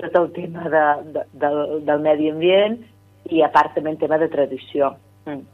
tot 0.00 0.16
el 0.18 0.32
tema 0.34 0.68
de, 0.68 0.84
de, 1.14 1.22
del, 1.44 1.60
del 1.86 2.02
medi 2.02 2.30
ambient 2.32 2.80
i 3.30 3.42
a 3.44 3.50
part 3.54 3.76
també 3.76 3.94
el 3.94 4.00
tema 4.00 4.18
de 4.18 4.28
tradició. 4.32 4.90
Mm. 5.28 5.44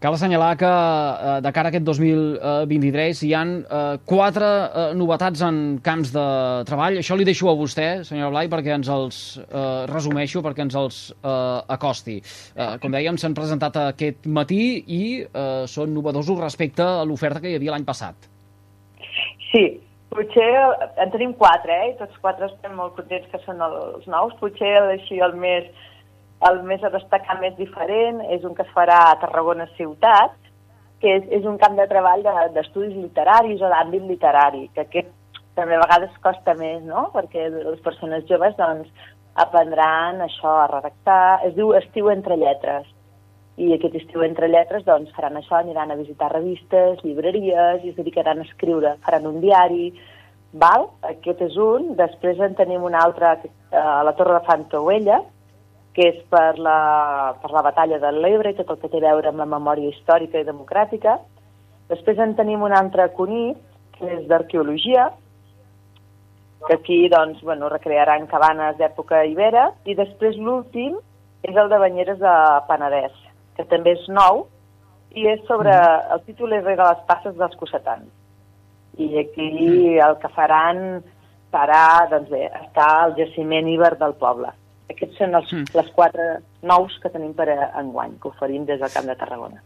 Cal 0.00 0.14
assenyalar 0.16 0.56
que 0.56 0.64
eh, 0.64 1.40
de 1.44 1.50
cara 1.52 1.68
a 1.68 1.70
aquest 1.70 1.84
2023 1.84 3.18
hi 3.26 3.34
han 3.36 3.50
eh, 3.60 3.98
quatre 4.08 4.46
eh, 4.48 4.84
novetats 4.96 5.42
en 5.44 5.58
camps 5.84 6.14
de 6.14 6.22
treball. 6.70 6.96
Això 7.02 7.18
li 7.20 7.26
deixo 7.28 7.50
a 7.50 7.54
vostè, 7.58 7.88
senyora 8.08 8.32
Blai, 8.32 8.48
perquè 8.48 8.72
ens 8.78 8.88
els 8.88 9.18
eh, 9.42 9.82
resumeixo, 9.90 10.40
perquè 10.46 10.64
ens 10.64 10.78
els 10.80 11.02
eh, 11.12 11.74
acosti. 11.76 12.16
Eh, 12.16 12.70
com 12.80 12.96
dèiem, 12.96 13.18
s'han 13.20 13.36
presentat 13.36 13.76
aquest 13.82 14.24
matí 14.24 14.62
i 14.88 15.02
eh, 15.20 15.68
són 15.68 15.92
novedosos 15.92 16.40
respecte 16.40 16.86
a 16.86 17.04
l'oferta 17.04 17.44
que 17.44 17.52
hi 17.52 17.60
havia 17.60 17.76
l'any 17.76 17.84
passat. 17.84 18.24
Sí, 19.50 19.66
potser 20.16 20.48
en 20.96 21.12
tenim 21.12 21.36
quatre, 21.36 21.76
eh? 21.76 21.92
I 21.92 21.98
tots 22.00 22.16
quatre 22.24 22.48
estem 22.48 22.72
molt 22.80 22.96
contents 22.96 23.28
que 23.28 23.44
són 23.44 23.60
els 23.68 24.08
nous. 24.08 24.32
Potser 24.40 24.78
així 24.96 25.20
el 25.20 25.36
més 25.44 25.68
el 26.48 26.62
més 26.64 26.82
a 26.84 26.90
destacar 26.92 27.36
més 27.40 27.56
diferent 27.58 28.22
és 28.32 28.44
un 28.48 28.54
que 28.56 28.64
es 28.64 28.74
farà 28.76 29.00
a 29.10 29.18
Tarragona 29.20 29.66
Ciutat, 29.76 30.36
que 31.00 31.16
és, 31.18 31.26
és 31.40 31.48
un 31.48 31.58
camp 31.60 31.76
de 31.76 31.86
treball 31.88 32.24
d'estudis 32.54 32.94
de, 32.94 33.02
literaris 33.06 33.60
o 33.60 33.68
d'àmbit 33.72 34.06
literari, 34.08 34.68
que 34.74 34.84
aquest 34.84 35.12
també 35.56 35.76
a 35.76 35.82
vegades 35.82 36.16
costa 36.24 36.54
més, 36.56 36.80
no? 36.86 37.08
Perquè 37.14 37.48
les 37.52 37.80
persones 37.84 38.24
joves 38.28 38.56
doncs, 38.56 38.88
aprendran 39.40 40.20
això 40.24 40.54
a 40.62 40.68
redactar. 40.70 41.40
Es 41.48 41.54
diu 41.56 41.74
Estiu 41.76 42.10
entre 42.12 42.36
lletres. 42.40 42.88
I 43.60 43.74
aquest 43.74 43.98
estiu 43.98 44.22
entre 44.24 44.48
lletres 44.48 44.86
doncs, 44.86 45.10
faran 45.16 45.36
això, 45.36 45.58
aniran 45.58 45.90
a 45.92 45.98
visitar 45.98 46.30
revistes, 46.32 47.02
llibreries, 47.04 47.84
i 47.84 47.90
es 47.92 47.98
dedicaran 47.98 48.40
a 48.40 48.46
escriure, 48.46 48.94
faran 49.04 49.26
un 49.28 49.40
diari, 49.42 49.90
val? 50.62 50.88
Aquest 51.10 51.42
és 51.44 51.58
un. 51.60 51.92
Després 51.98 52.40
en 52.40 52.56
tenim 52.56 52.86
un 52.86 52.96
altre 52.96 53.34
a 53.76 54.00
la 54.06 54.14
Torre 54.16 54.38
de 54.38 54.46
Fantouella, 54.48 55.20
que 55.94 56.06
és 56.12 56.20
per 56.30 56.58
la, 56.62 57.34
per 57.42 57.50
la 57.50 57.64
batalla 57.66 57.98
de 58.02 58.12
l'Ebre 58.14 58.52
i 58.52 58.58
tot 58.58 58.70
el 58.70 58.78
que 58.82 58.90
té 58.92 59.00
a 59.00 59.08
veure 59.08 59.32
amb 59.32 59.42
la 59.42 59.48
memòria 59.50 59.90
històrica 59.90 60.40
i 60.40 60.46
democràtica. 60.46 61.16
Després 61.90 62.20
en 62.22 62.36
tenim 62.38 62.62
un 62.62 62.74
altre 62.76 63.08
CUNI, 63.16 63.48
que 63.96 64.12
és 64.20 64.22
d'arqueologia, 64.30 65.08
que 66.66 66.76
aquí 66.76 67.00
doncs, 67.08 67.40
bueno, 67.42 67.68
recrearan 67.72 68.28
cabanes 68.30 68.78
d'època 68.78 69.24
ibera, 69.26 69.70
i 69.88 69.96
després 69.98 70.38
l'últim 70.38 70.98
és 71.42 71.56
el 71.56 71.70
de 71.72 71.78
Banyeres 71.80 72.20
de 72.20 72.34
Penedès, 72.68 73.16
que 73.56 73.66
també 73.66 73.96
és 73.96 74.06
nou, 74.12 74.46
i 75.16 75.26
és 75.26 75.42
sobre... 75.48 75.72
Mm. 75.72 76.14
El 76.14 76.24
títol 76.28 76.54
és 76.54 76.64
Rega 76.64 76.90
les 76.92 77.04
passes 77.08 77.34
dels 77.38 77.56
cossetans. 77.58 78.06
I 79.00 79.08
aquí 79.24 79.48
mm. 79.48 79.98
el 80.06 80.18
que 80.22 80.30
faran 80.36 81.00
serà, 81.50 81.84
doncs 82.10 82.30
bé, 82.30 82.46
estar 82.60 82.90
al 83.04 83.16
jaciment 83.18 83.68
Iber 83.70 83.96
del 83.98 84.14
poble. 84.20 84.52
Aquests 84.90 85.20
són 85.20 85.36
els, 85.38 85.52
mm. 85.54 85.74
les 85.78 85.90
quatre 85.96 86.30
nous 86.66 86.96
que 87.02 87.12
tenim 87.12 87.34
per 87.36 87.48
a 87.52 87.68
enguany, 87.82 88.16
que 88.22 88.32
oferim 88.32 88.64
des 88.68 88.80
del 88.82 88.92
Camp 88.94 89.06
de 89.10 89.18
Tarragona. 89.20 89.62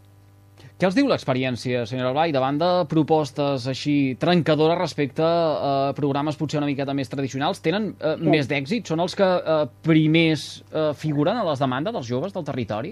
Què 0.75 0.83
els 0.89 0.95
diu 0.97 1.07
l'experiència, 1.07 1.85
senyora 1.87 2.11
Blai, 2.11 2.33
davant 2.35 2.57
de 2.59 2.69
propostes 2.91 3.63
així 3.71 4.17
trencadores 4.19 4.75
respecte 4.75 5.23
a 5.23 5.93
programes 5.95 6.35
potser 6.35 6.59
una 6.59 6.67
miqueta 6.67 6.91
més 6.97 7.11
tradicionals? 7.11 7.61
Tenen 7.63 7.93
eh, 7.95 8.17
sí. 8.19 8.27
més 8.33 8.49
d'èxit? 8.51 8.91
Són 8.91 8.99
els 8.99 9.15
que 9.15 9.23
eh, 9.23 9.61
primers 9.87 10.43
eh, 10.65 10.89
figuren 10.99 11.39
a 11.39 11.45
les 11.47 11.63
demandes 11.63 11.95
dels 11.95 12.09
joves 12.09 12.35
del 12.35 12.43
territori? 12.49 12.91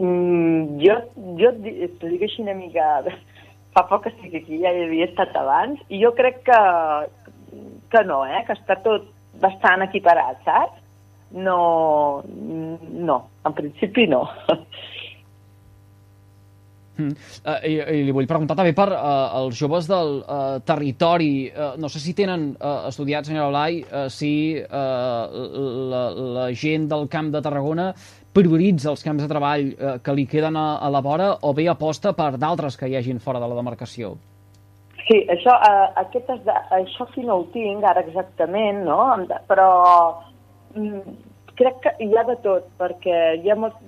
Mm, 0.00 0.80
jo, 0.80 0.96
jo 1.36 1.52
et 1.52 2.00
dic 2.00 2.26
així 2.28 2.40
una 2.46 2.56
mica... 2.56 2.88
Fa 3.72 3.86
poc 3.88 4.02
que 4.04 4.10
estic 4.12 4.34
aquí, 4.36 4.58
ja 4.60 4.68
hi 4.68 4.82
havia 4.84 5.06
estat 5.08 5.36
abans, 5.40 5.78
i 5.88 6.00
jo 6.02 6.10
crec 6.16 6.42
que, 6.44 6.58
que 7.92 8.02
no, 8.04 8.18
eh? 8.28 8.42
que 8.44 8.52
està 8.52 8.76
tot 8.84 9.06
bastant 9.42 9.84
equiparat, 9.88 10.40
saps? 10.46 10.80
No, 11.32 12.22
no, 12.28 13.18
en 13.46 13.54
principi 13.56 14.06
no. 14.10 14.26
Uh, 17.02 17.54
i, 17.64 17.78
I 17.80 18.00
li 18.04 18.12
vull 18.14 18.28
preguntar 18.28 18.54
també 18.58 18.74
per 18.76 18.88
uh, 18.92 19.32
els 19.40 19.56
joves 19.58 19.88
del 19.90 20.18
uh, 20.20 20.58
territori. 20.66 21.48
Uh, 21.48 21.72
no 21.80 21.88
sé 21.90 22.02
si 22.02 22.12
tenen 22.14 22.50
uh, 22.52 22.88
estudiat, 22.90 23.26
senyora 23.26 23.48
Blai, 23.50 23.80
uh, 23.82 24.06
si 24.12 24.32
uh, 24.60 25.38
la, 25.92 26.02
la 26.36 26.48
gent 26.52 26.84
del 26.92 27.08
Camp 27.12 27.32
de 27.32 27.42
Tarragona 27.44 27.90
prioritza 28.32 28.92
els 28.92 29.04
camps 29.04 29.24
de 29.24 29.28
treball 29.28 29.72
uh, 29.72 29.96
que 30.04 30.16
li 30.16 30.26
queden 30.28 30.56
a, 30.56 30.66
a 30.84 30.92
la 30.92 31.02
vora 31.04 31.32
o 31.42 31.54
bé 31.56 31.66
aposta 31.72 32.14
per 32.16 32.34
d'altres 32.36 32.78
que 32.80 32.88
hi 32.88 32.96
hagin 33.00 33.20
fora 33.24 33.40
de 33.40 33.48
la 33.48 33.58
demarcació? 33.58 34.14
Sí, 35.06 35.18
això, 35.34 35.54
eh, 35.66 35.86
aquest 36.04 36.30
és 36.30 36.42
de, 36.46 36.54
això 36.78 37.08
fi 37.14 37.24
no 37.26 37.40
ho 37.40 37.46
tinc 37.54 37.84
ara 37.84 38.04
exactament, 38.06 38.84
no? 38.86 39.00
però 39.50 39.68
mm, 40.76 41.16
crec 41.58 41.80
que 41.82 41.94
hi 42.04 42.12
ha 42.16 42.24
de 42.28 42.36
tot, 42.44 42.68
perquè 42.78 43.22
hi 43.42 43.50
ha, 43.50 43.56
molt, 43.58 43.78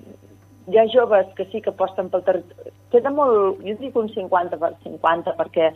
hi 0.67 0.79
ha 0.79 0.87
joves 0.91 1.29
que 1.37 1.47
sí 1.51 1.61
que 1.61 1.71
aposten 1.71 2.09
pel 2.11 2.25
territori. 2.27 2.73
Queda 2.91 3.11
molt, 3.11 3.61
jo 3.63 3.77
dic 3.79 3.95
un 3.99 4.11
50 4.11 4.59
per 4.59 4.73
50, 4.83 5.35
perquè 5.39 5.71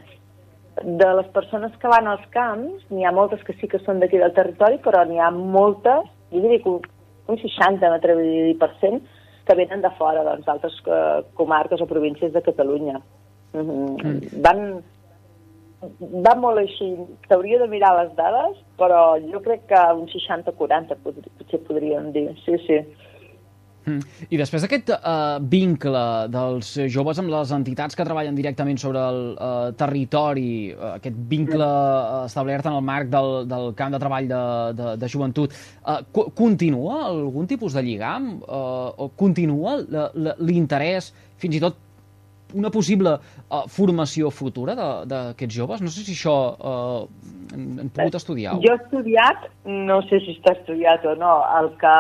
de 0.84 1.10
les 1.16 1.28
persones 1.36 1.76
que 1.80 1.92
van 1.92 2.08
als 2.08 2.26
camps, 2.36 2.84
n'hi 2.92 3.06
ha 3.06 3.16
moltes 3.16 3.42
que 3.48 3.56
sí 3.60 3.68
que 3.68 3.82
són 3.84 4.00
d'aquí 4.00 4.20
del 4.20 4.36
territori, 4.36 4.80
però 4.84 5.04
n'hi 5.08 5.20
ha 5.20 5.32
moltes, 5.32 6.08
jo 6.32 6.44
dic 6.46 6.68
un, 6.70 6.80
un 7.28 7.40
60, 7.42 7.90
m'atreviria 7.92 8.44
a 8.44 8.52
dir, 8.52 8.60
per 8.60 8.72
cent, 8.84 9.02
que 9.48 9.58
venen 9.58 9.82
de 9.82 9.92
fora, 9.98 10.24
doncs, 10.28 10.46
d'altres 10.46 10.78
eh, 10.86 11.24
comarques 11.40 11.82
o 11.82 11.90
províncies 11.90 12.32
de 12.36 12.42
Catalunya. 12.46 13.02
Mm 13.54 13.66
-hmm. 13.66 14.04
mm. 14.04 14.42
Van, 14.46 14.84
va 16.26 16.34
molt 16.40 16.62
així. 16.62 16.90
S'hauria 17.28 17.60
de 17.62 17.68
mirar 17.72 17.94
les 18.02 18.16
dades, 18.18 18.58
però 18.80 19.04
jo 19.24 19.44
crec 19.46 19.68
que 19.70 19.84
un 19.96 20.10
60-40 20.12 20.98
potser 21.04 21.62
podríem 21.68 22.12
dir. 22.16 22.30
Sí, 22.46 22.58
sí. 22.66 22.82
Mm. 23.90 24.04
I 24.30 24.38
després 24.38 24.64
d'aquest 24.64 24.92
uh, 24.94 25.40
vincle 25.50 26.02
dels 26.30 26.72
joves 26.92 27.22
amb 27.22 27.32
les 27.32 27.54
entitats 27.56 27.98
que 27.98 28.06
treballen 28.06 28.38
directament 28.38 28.78
sobre 28.82 29.02
el 29.02 29.20
uh, 29.34 29.72
territori, 29.80 30.70
uh, 30.76 30.96
aquest 31.00 31.18
vincle 31.32 31.66
uh, 31.66 32.26
establert 32.28 32.70
en 32.70 32.78
el 32.78 32.86
marc 32.86 33.10
del, 33.14 33.48
del 33.50 33.72
camp 33.80 33.96
de 33.96 34.02
treball 34.04 34.30
de, 34.30 34.44
de, 34.78 34.94
de 35.02 35.12
joventut, 35.12 35.56
uh, 35.88 36.02
continua 36.38 37.06
algun 37.08 37.50
tipus 37.50 37.78
de 37.78 37.86
lligam? 37.88 38.36
Uh, 38.44 38.90
o 39.00 39.12
continua 39.18 39.80
l'interès, 40.44 41.14
fins 41.40 41.58
i 41.58 41.64
tot 41.64 41.80
una 42.54 42.72
possible 42.74 43.16
uh, 43.20 43.64
formació 43.70 44.32
futura 44.34 44.76
d'aquests 45.06 45.56
joves? 45.56 45.82
No 45.86 45.92
sé 45.94 46.06
si 46.06 46.16
això 46.18 46.36
uh, 46.56 47.08
han 47.54 47.90
pogut 47.96 48.20
estudiar. 48.20 48.58
Jo 48.64 48.76
he 48.76 48.82
estudiat, 48.82 49.50
no 49.66 50.02
sé 50.10 50.22
si 50.26 50.38
està 50.38 50.56
estudiat 50.58 51.06
o 51.06 51.16
no, 51.20 51.40
el 51.60 51.72
que 51.82 51.96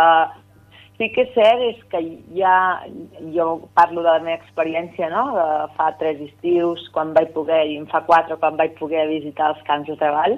sí 0.99 1.07
que 1.15 1.23
és 1.23 1.33
cert 1.33 1.63
és 1.63 1.79
que 1.91 2.01
ja, 2.35 2.83
jo 3.33 3.47
parlo 3.77 4.03
de 4.03 4.11
la 4.11 4.19
meva 4.25 4.37
experiència, 4.41 5.07
no?, 5.13 5.23
de 5.37 5.47
fa 5.77 5.93
tres 6.01 6.19
estius, 6.27 6.83
quan 6.95 7.13
vaig 7.15 7.31
poder, 7.35 7.63
i 7.71 7.77
en 7.79 7.87
fa 7.91 8.03
quatre, 8.07 8.35
quan 8.41 8.59
vaig 8.59 8.75
poder 8.79 9.07
visitar 9.07 9.53
els 9.53 9.63
camps 9.69 9.87
de 9.87 9.95
treball, 10.01 10.35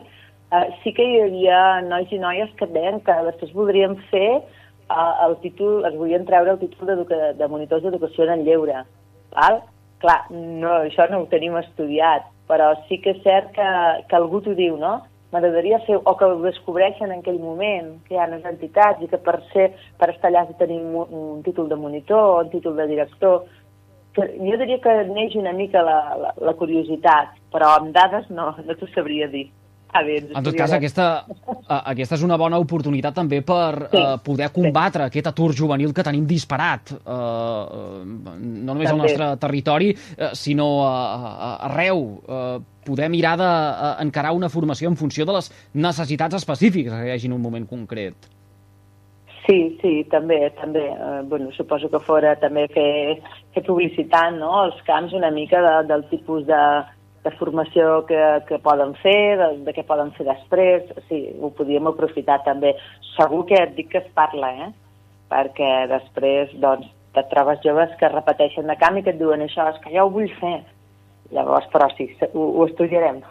eh, 0.54 0.68
sí 0.84 0.94
que 0.94 1.08
hi 1.08 1.20
havia 1.26 1.82
nois 1.88 2.14
i 2.14 2.22
noies 2.22 2.54
que 2.60 2.70
deien 2.76 3.02
que 3.08 3.18
després 3.32 3.56
voldrien 3.58 3.98
fer 4.14 4.30
eh, 4.38 5.14
el 5.26 5.36
títol, 5.42 5.82
es 5.90 5.98
volien 5.98 6.30
treure 6.30 6.54
el 6.54 6.62
títol 6.62 6.94
de, 6.94 7.22
de 7.42 7.50
monitors 7.50 7.88
d'educació 7.88 8.30
en 8.30 8.38
el 8.38 8.46
lleure, 8.46 8.86
val? 9.34 9.64
Clar, 10.02 10.20
no, 10.34 10.82
això 10.88 11.06
no 11.12 11.22
ho 11.22 11.30
tenim 11.30 11.56
estudiat, 11.60 12.26
però 12.50 12.72
sí 12.88 12.98
que 13.04 13.14
és 13.16 13.24
cert 13.24 13.52
que, 13.56 13.70
que 14.10 14.18
algú 14.18 14.42
t'ho 14.42 14.56
diu, 14.58 14.78
no? 14.82 14.98
M'agradaria 15.32 15.80
fer, 15.86 15.96
o 15.96 16.14
que 16.20 16.28
ho 16.28 16.42
descobreixen 16.44 17.12
en 17.12 17.22
aquell 17.22 17.40
moment, 17.40 17.94
que 18.08 18.18
hi 18.18 18.20
ha 18.20 18.28
les 18.32 18.44
entitats 18.50 19.04
i 19.04 19.08
que 19.08 19.20
per, 19.22 19.38
ser, 19.54 19.70
per 20.02 20.10
estar 20.12 20.32
allà 20.32 20.44
tenim 20.60 20.90
un, 21.04 21.14
un 21.22 21.46
títol 21.46 21.70
de 21.70 21.78
monitor, 21.80 22.42
un 22.44 22.52
títol 22.52 22.76
de 22.82 22.90
director, 22.90 23.46
que 24.18 24.28
jo 24.42 24.58
diria 24.60 24.82
que 24.84 24.98
neix 25.14 25.38
una 25.40 25.54
mica 25.56 25.86
la, 25.88 25.98
la, 26.20 26.34
la 26.50 26.58
curiositat, 26.60 27.38
però 27.54 27.78
amb 27.78 27.94
dades 27.96 28.28
no, 28.34 28.52
no 28.66 28.76
t'ho 28.76 28.90
sabria 28.92 29.30
dir. 29.32 29.48
Ah, 29.92 30.04
bé, 30.08 30.22
en 30.24 30.46
tot 30.46 30.56
cas, 30.56 30.72
aquesta, 30.72 31.06
aquesta 31.68 32.16
és 32.16 32.24
una 32.24 32.38
bona 32.40 32.60
oportunitat 32.64 33.16
també 33.18 33.42
per 33.44 33.90
sí, 33.92 34.00
uh, 34.00 34.18
poder 34.24 34.48
combatre 34.56 35.04
sí. 35.04 35.12
aquest 35.12 35.32
atur 35.34 35.50
juvenil 35.58 35.92
que 35.96 36.06
tenim 36.08 36.24
disparat, 36.30 36.94
uh, 37.02 38.00
no 38.06 38.72
només 38.72 38.88
també. 38.88 38.94
al 38.94 39.02
nostre 39.04 39.28
territori, 39.42 39.92
uh, 39.92 40.30
sinó 40.38 40.70
uh, 40.86 41.58
arreu. 41.72 42.06
Uh, 42.26 42.60
poder 42.82 43.12
mirar 43.14 43.36
d'encarar 43.38 44.32
uh, 44.34 44.38
una 44.40 44.50
formació 44.50 44.90
en 44.90 44.96
funció 44.98 45.26
de 45.30 45.36
les 45.36 45.52
necessitats 45.78 46.40
específiques 46.40 46.90
que 46.90 47.10
hi 47.12 47.12
hagi 47.14 47.30
en 47.30 47.36
un 47.36 47.44
moment 47.44 47.68
concret. 47.70 48.32
Sí, 49.46 49.78
sí, 49.82 49.92
també, 50.10 50.40
també. 50.58 50.88
Uh, 50.96 51.22
bueno, 51.30 51.52
suposo 51.54 51.90
que 51.92 52.02
fora 52.06 52.34
també 52.42 52.68
fer, 52.74 53.20
fer 53.54 53.64
publicitant 53.68 54.40
no? 54.42 54.52
els 54.66 54.82
camps 54.88 55.14
una 55.18 55.30
mica 55.34 55.62
de, 55.66 55.76
del 55.92 56.08
tipus 56.10 56.46
de, 56.50 56.62
de 57.24 57.32
formació 57.38 58.02
que, 58.10 58.20
que 58.48 58.58
poden 58.64 58.96
fer, 59.02 59.38
de, 59.38 59.50
de 59.66 59.74
què 59.76 59.86
poden 59.88 60.10
fer 60.18 60.26
després, 60.28 60.90
sí, 61.10 61.24
ho 61.40 61.52
podíem 61.58 61.90
aprofitar 61.92 62.40
també. 62.48 62.74
Segur 63.14 63.44
que 63.50 63.60
et 63.62 63.76
dic 63.78 63.92
que 63.94 64.02
es 64.02 64.10
parla, 64.18 64.52
eh? 64.66 64.72
perquè 65.32 65.72
després 65.92 66.52
doncs, 66.60 66.90
te 67.16 67.24
trobes 67.32 67.60
joves 67.64 67.92
que 68.00 68.10
repeteixen 68.12 68.68
de 68.68 68.78
camp 68.80 68.98
i 68.98 69.04
que 69.06 69.14
et 69.14 69.20
diuen 69.20 69.44
això, 69.44 69.68
és 69.72 69.80
que 69.84 69.92
ja 69.94 70.06
ho 70.06 70.12
vull 70.12 70.32
fer. 70.40 70.62
Llavors, 71.32 71.68
però 71.72 71.88
sí, 71.96 72.10
ho, 72.34 72.48
ho 72.48 72.66
estudiarem. 72.68 73.22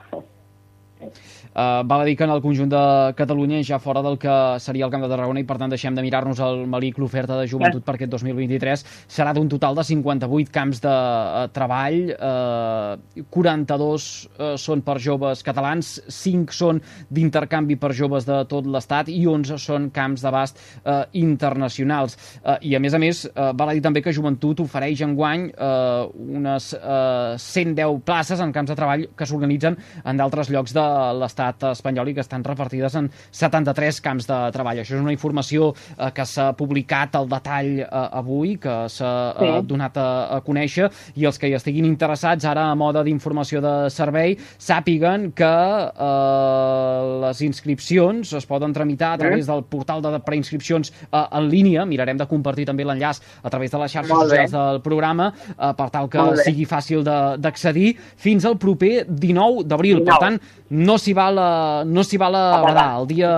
Uh, 1.50 1.82
val 1.82 2.02
a 2.02 2.04
dir 2.06 2.14
que 2.14 2.22
en 2.22 2.30
el 2.30 2.40
conjunt 2.44 2.68
de 2.70 2.80
Catalunya 3.18 3.58
ja 3.66 3.80
fora 3.82 4.02
del 4.06 4.16
que 4.22 4.30
seria 4.62 4.84
el 4.86 4.90
Camp 4.92 5.02
de 5.02 5.08
Tarragona 5.10 5.40
i 5.42 5.46
per 5.48 5.56
tant 5.58 5.72
deixem 5.72 5.96
de 5.96 6.02
mirar-nos 6.04 6.38
el 6.46 6.62
Malic 6.70 7.00
l'oferta 7.02 7.34
de 7.40 7.48
joventut 7.50 7.82
per 7.82 7.96
aquest 7.96 8.12
2023 8.12 8.84
serà 9.10 9.32
d'un 9.34 9.48
total 9.50 9.74
de 9.74 9.82
58 9.88 10.52
camps 10.54 10.82
de 10.84 10.92
uh, 10.92 11.48
treball 11.50 11.98
uh, 12.14 13.24
42 13.34 14.06
uh, 14.38 14.52
són 14.60 14.84
per 14.86 15.00
joves 15.02 15.42
catalans 15.42 15.96
5 16.06 16.54
són 16.54 16.78
d'intercanvi 17.10 17.80
per 17.82 17.90
joves 17.98 18.28
de 18.28 18.38
tot 18.50 18.68
l'Estat 18.70 19.10
i 19.10 19.24
11 19.26 19.58
són 19.58 19.90
camps 19.90 20.22
d'abast 20.22 20.60
uh, 20.84 21.02
internacionals. 21.18 22.16
Uh, 22.44 22.60
i 22.62 22.76
a 22.78 22.82
més 22.82 22.94
a 22.94 23.02
més 23.02 23.24
uh, 23.26 23.50
val 23.58 23.72
a 23.72 23.74
dir 23.74 23.82
també 23.82 24.04
que 24.04 24.14
Joventut 24.14 24.62
ofereix 24.62 25.02
enguany 25.02 25.48
uh, 25.50 26.06
unes 26.14 26.70
uh, 26.78 27.34
110 27.40 28.04
places 28.06 28.38
en 28.38 28.54
camps 28.54 28.70
de 28.70 28.78
treball 28.78 29.08
que 29.16 29.26
s'organitzen 29.26 29.78
en 30.04 30.20
d'altres 30.20 30.54
llocs 30.54 30.76
de 30.76 30.89
l'estat 31.20 31.70
espanyol 31.70 32.10
i 32.10 32.14
que 32.16 32.24
estan 32.24 32.44
repartides 32.46 32.96
en 32.98 33.10
73 33.30 34.00
camps 34.04 34.28
de 34.28 34.38
treball. 34.54 34.82
Això 34.82 34.96
és 34.96 35.02
una 35.02 35.14
informació 35.14 35.72
eh, 35.72 36.10
que 36.14 36.26
s'ha 36.26 36.50
publicat 36.58 37.16
al 37.18 37.28
detall 37.30 37.72
eh, 37.82 37.88
avui, 38.20 38.56
que 38.62 38.76
s'ha 38.92 39.12
eh, 39.32 39.50
sí. 39.60 39.66
donat 39.70 39.98
a, 40.00 40.08
a 40.36 40.40
conèixer, 40.46 40.90
i 41.20 41.26
els 41.28 41.38
que 41.40 41.50
hi 41.50 41.56
estiguin 41.58 41.88
interessats 41.88 42.46
ara 42.48 42.68
a 42.70 42.76
moda 42.78 43.04
d'informació 43.06 43.62
de 43.64 43.74
servei 43.92 44.36
sàpiguen 44.58 45.30
que 45.36 45.50
eh, 45.90 47.00
les 47.26 47.42
inscripcions 47.46 48.34
es 48.36 48.48
poden 48.48 48.74
tramitar 48.76 49.14
a 49.14 49.20
través 49.20 49.48
del 49.48 49.64
portal 49.64 50.02
de 50.04 50.16
preinscripcions 50.24 50.92
eh, 50.92 51.24
en 51.24 51.48
línia, 51.50 51.86
mirarem 51.88 52.20
de 52.20 52.28
compartir 52.30 52.66
també 52.68 52.86
l'enllaç 52.86 53.22
a 53.42 53.52
través 53.52 53.72
de 53.72 53.82
les 53.82 53.92
xarxes 53.92 54.16
socials 54.16 54.54
del 54.54 54.80
programa, 54.84 55.30
eh, 55.50 55.72
per 55.76 55.90
tal 55.92 56.08
que 56.12 56.26
sigui 56.44 56.66
fàcil 56.68 57.04
d'accedir, 57.04 57.94
fins 58.20 58.46
al 58.48 58.58
proper 58.60 59.04
19 59.08 59.66
d'abril. 59.68 60.02
Per 60.06 60.18
tant, 60.22 60.40
no 60.80 60.96
s'hi 61.00 61.12
val, 61.16 61.38
a, 61.38 61.84
no 61.84 62.02
s'hi 62.06 62.18
val 62.20 62.36
a 62.38 62.44
badar. 62.64 62.86
El 63.00 63.06
dia, 63.10 63.30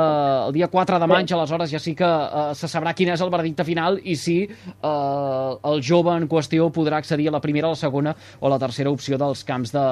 el 0.47 0.55
dia 0.55 0.69
4 0.71 0.99
de 1.03 1.09
maig, 1.11 1.33
aleshores, 1.35 1.71
ja 1.73 1.81
sí 1.83 1.95
que 1.99 2.07
uh, 2.07 2.53
se 2.55 2.71
sabrà 2.71 2.95
quin 2.95 3.11
és 3.13 3.23
el 3.25 3.33
verdicte 3.33 3.67
final 3.67 3.99
i 3.99 4.15
si 4.19 4.37
uh, 4.47 5.59
el 5.73 5.83
jove 5.83 6.15
en 6.15 6.29
qüestió 6.31 6.69
podrà 6.75 7.01
accedir 7.03 7.29
a 7.31 7.35
la 7.35 7.43
primera, 7.43 7.73
la 7.73 7.79
segona 7.79 8.15
o 8.41 8.51
la 8.53 8.61
tercera 8.63 8.93
opció 8.93 9.19
dels 9.19 9.43
camps 9.49 9.75
de, 9.75 9.87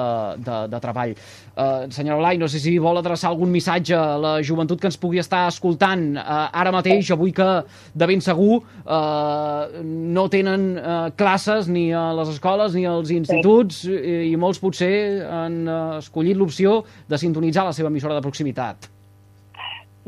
de, 0.45 0.59
de 0.71 0.81
treball. 0.83 1.15
Uh, 1.51 1.89
senyora 1.91 2.21
Blai, 2.21 2.39
no 2.39 2.47
sé 2.51 2.61
si 2.63 2.77
vol 2.79 3.01
adreçar 3.01 3.31
algun 3.31 3.51
missatge 3.51 3.97
a 3.97 4.15
la 4.21 4.33
joventut 4.45 4.79
que 4.79 4.87
ens 4.87 4.99
pugui 5.01 5.19
estar 5.21 5.43
escoltant 5.51 6.07
uh, 6.15 6.47
ara 6.55 6.71
mateix, 6.73 7.11
avui 7.11 7.35
que 7.35 7.49
de 7.93 8.07
ben 8.07 8.23
segur 8.23 8.61
uh, 8.61 9.81
no 9.83 10.27
tenen 10.31 10.67
uh, 10.79 11.09
classes 11.19 11.67
ni 11.67 11.89
a 11.91 12.07
les 12.15 12.31
escoles 12.31 12.77
ni 12.77 12.87
als 12.87 13.11
instituts 13.11 13.83
sí. 13.83 13.91
i, 13.91 14.17
i 14.31 14.39
molts 14.39 14.61
potser 14.63 14.93
han 15.27 15.61
uh, 15.67 15.99
escollit 15.99 16.39
l'opció 16.39 16.81
de 17.11 17.19
sintonitzar 17.19 17.40
la 17.41 17.73
seva 17.73 17.89
emissora 17.89 18.15
de 18.15 18.21
proximitat. 18.21 18.89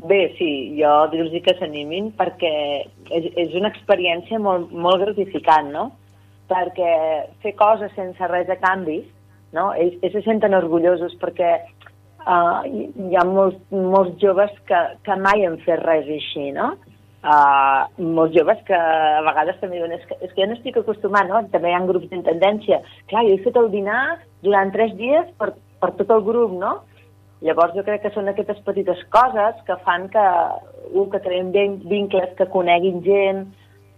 Bé, 0.04 0.34
sí, 0.38 0.76
jo 0.76 0.92
dir-los 1.12 1.36
que 1.46 1.54
s'animin 1.60 2.12
perquè 2.18 2.54
és, 3.14 3.28
és 3.40 3.54
una 3.56 3.70
experiència 3.72 4.40
molt, 4.42 4.72
molt 4.74 5.04
gratificant, 5.06 5.70
no? 5.72 5.92
Perquè 6.50 6.94
fer 7.44 7.54
coses 7.56 7.94
sense 7.96 8.28
res 8.28 8.50
a 8.50 8.58
canvi, 8.60 9.00
no? 9.56 9.72
Ells, 9.80 9.96
ells 10.02 10.18
se 10.18 10.24
senten 10.26 10.58
orgullosos 10.58 11.14
perquè 11.22 11.54
uh, 12.26 12.66
hi 12.66 13.16
ha 13.16 13.24
molts, 13.30 13.60
molts 13.72 14.18
joves 14.22 14.52
que, 14.68 14.82
que 15.06 15.20
mai 15.22 15.46
han 15.48 15.60
fet 15.64 15.80
res 15.86 16.10
així, 16.10 16.50
no? 16.58 16.74
Uh, 17.24 17.88
molts 18.04 18.36
joves 18.36 18.60
que 18.68 18.76
a 18.76 19.22
vegades 19.24 19.62
també 19.62 19.78
diuen 19.78 19.94
és 19.96 20.02
que, 20.10 20.18
és 20.20 20.34
que 20.34 20.42
jo 20.42 20.50
no 20.50 20.58
estic 20.58 20.82
acostumat, 20.82 21.30
no? 21.30 21.46
També 21.54 21.72
hi 21.72 21.78
ha 21.78 21.86
grups 21.88 22.10
d'intendència. 22.12 22.82
Clar, 23.08 23.24
jo 23.30 23.38
he 23.38 23.44
fet 23.46 23.60
el 23.62 23.72
dinar 23.72 24.02
durant 24.44 24.74
tres 24.76 24.92
dies 25.00 25.30
per, 25.40 25.54
per 25.80 25.94
tot 26.02 26.12
el 26.12 26.26
grup, 26.28 26.58
no? 26.60 26.82
Llavors 27.44 27.76
jo 27.76 27.84
crec 27.84 28.06
que 28.06 28.14
són 28.16 28.32
aquestes 28.32 28.62
petites 28.64 29.02
coses 29.12 29.58
que 29.68 29.76
fan 29.84 30.08
que, 30.14 30.24
un, 30.94 31.10
que 31.12 31.20
creem 31.26 31.52
vincles, 31.52 32.32
que 32.38 32.48
coneguin 32.54 33.02
gent, 33.04 33.44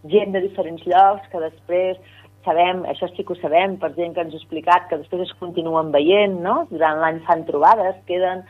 gent 0.10 0.34
de 0.34 0.42
diferents 0.48 0.82
llocs, 0.90 1.28
que 1.30 1.42
després 1.44 2.00
sabem, 2.46 2.84
això 2.90 3.10
sí 3.12 3.26
que 3.26 3.34
ho 3.34 3.38
sabem, 3.42 3.78
per 3.82 3.92
gent 3.98 4.16
que 4.16 4.24
ens 4.26 4.34
ha 4.34 4.40
explicat, 4.40 4.88
que 4.90 4.98
després 5.02 5.28
es 5.28 5.34
continuen 5.42 5.92
veient, 5.94 6.40
no? 6.42 6.64
Durant 6.72 7.02
l'any 7.02 7.22
fan 7.30 7.46
trobades, 7.50 8.02
queden... 8.10 8.46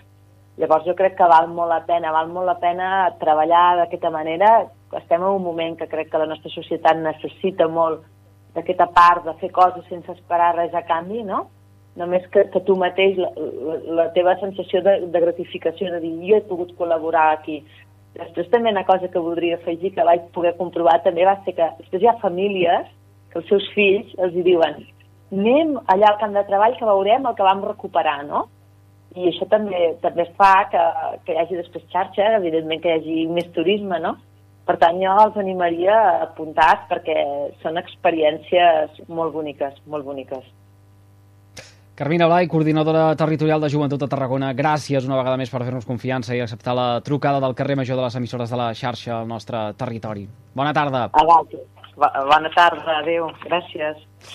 Llavors 0.56 0.86
jo 0.88 0.94
crec 0.96 1.18
que 1.20 1.28
val 1.28 1.50
molt 1.52 1.68
la 1.68 1.82
pena, 1.84 2.14
val 2.16 2.30
molt 2.32 2.48
la 2.48 2.56
pena 2.62 2.90
treballar 3.20 3.76
d'aquesta 3.82 4.08
manera. 4.08 4.52
Estem 4.96 5.20
en 5.20 5.28
un 5.28 5.44
moment 5.44 5.76
que 5.76 5.90
crec 5.92 6.08
que 6.08 6.22
la 6.22 6.30
nostra 6.30 6.48
societat 6.54 6.96
necessita 7.02 7.68
molt 7.68 8.06
d'aquesta 8.56 8.88
part 8.96 9.26
de 9.28 9.34
fer 9.42 9.50
coses 9.52 9.84
sense 9.92 10.16
esperar 10.16 10.54
res 10.56 10.72
a 10.72 10.86
canvi, 10.88 11.26
no? 11.28 11.42
Només 12.00 12.26
que, 12.34 12.46
que 12.52 12.62
tu 12.68 12.76
mateix, 12.80 13.18
la, 13.22 13.32
la, 13.38 13.78
la 14.02 14.08
teva 14.18 14.36
sensació 14.42 14.82
de, 14.86 14.98
de 15.14 15.24
gratificació, 15.24 15.92
de 15.94 16.02
dir, 16.04 16.16
jo 16.30 16.40
he 16.40 16.48
pogut 16.50 16.74
col·laborar 16.80 17.30
aquí. 17.36 17.62
Després 18.16 18.52
també 18.52 18.72
una 18.72 18.86
cosa 18.88 19.12
que 19.12 19.24
voldria 19.24 19.60
afegir, 19.60 19.94
que 19.96 20.08
vaig 20.08 20.28
poder 20.36 20.56
comprovar 20.60 21.02
també, 21.04 21.28
va 21.28 21.40
ser 21.46 21.56
que 21.56 21.72
després 21.80 22.04
hi 22.04 22.12
ha 22.12 22.20
famílies 22.24 22.92
que 23.32 23.42
els 23.42 23.50
seus 23.52 23.66
fills 23.76 24.14
els 24.24 24.36
diuen 24.46 24.84
anem 25.36 25.76
allà 25.92 26.12
al 26.12 26.20
camp 26.20 26.36
de 26.36 26.44
treball 26.48 26.76
que 26.78 26.86
veurem 26.86 27.26
el 27.26 27.36
que 27.36 27.44
vam 27.44 27.64
recuperar, 27.66 28.24
no? 28.26 28.46
I 29.16 29.30
això 29.30 29.48
també 29.50 29.96
també 30.04 30.26
fa 30.38 30.68
que, 30.72 30.84
que 31.26 31.34
hi 31.34 31.40
hagi 31.40 31.58
després 31.60 31.86
xarxa, 31.92 32.36
evidentment 32.40 32.82
que 32.84 32.92
hi 32.92 33.00
hagi 33.00 33.28
més 33.32 33.48
turisme, 33.56 34.00
no? 34.00 34.16
Per 34.66 34.78
tant, 34.82 34.98
jo 35.00 35.14
els 35.22 35.38
animaria 35.38 35.96
a 35.96 36.22
apuntar 36.26 36.88
perquè 36.90 37.16
són 37.62 37.78
experiències 37.78 39.02
molt 39.08 39.34
boniques, 39.34 39.76
molt 39.86 40.06
boniques. 40.06 40.44
Carmina 41.96 42.28
Blai, 42.28 42.46
coordinadora 42.52 43.16
territorial 43.16 43.62
de 43.64 43.70
Joventut 43.72 44.02
de 44.02 44.08
Tarragona, 44.12 44.50
gràcies 44.52 45.06
una 45.08 45.16
vegada 45.16 45.38
més 45.40 45.48
per 45.48 45.62
fer-nos 45.64 45.86
confiança 45.88 46.36
i 46.36 46.42
acceptar 46.44 46.74
la 46.76 46.88
trucada 47.00 47.40
del 47.40 47.56
carrer 47.56 47.78
major 47.80 47.96
de 47.96 48.04
les 48.04 48.18
emissores 48.20 48.52
de 48.52 48.58
la 48.60 48.74
xarxa 48.76 49.14
al 49.22 49.30
nostre 49.30 49.62
territori. 49.80 50.26
Bona 50.60 50.74
tarda. 50.76 51.06
Bona 51.96 52.52
tarda, 52.52 52.98
adéu, 52.98 53.30
gràcies. 53.46 54.04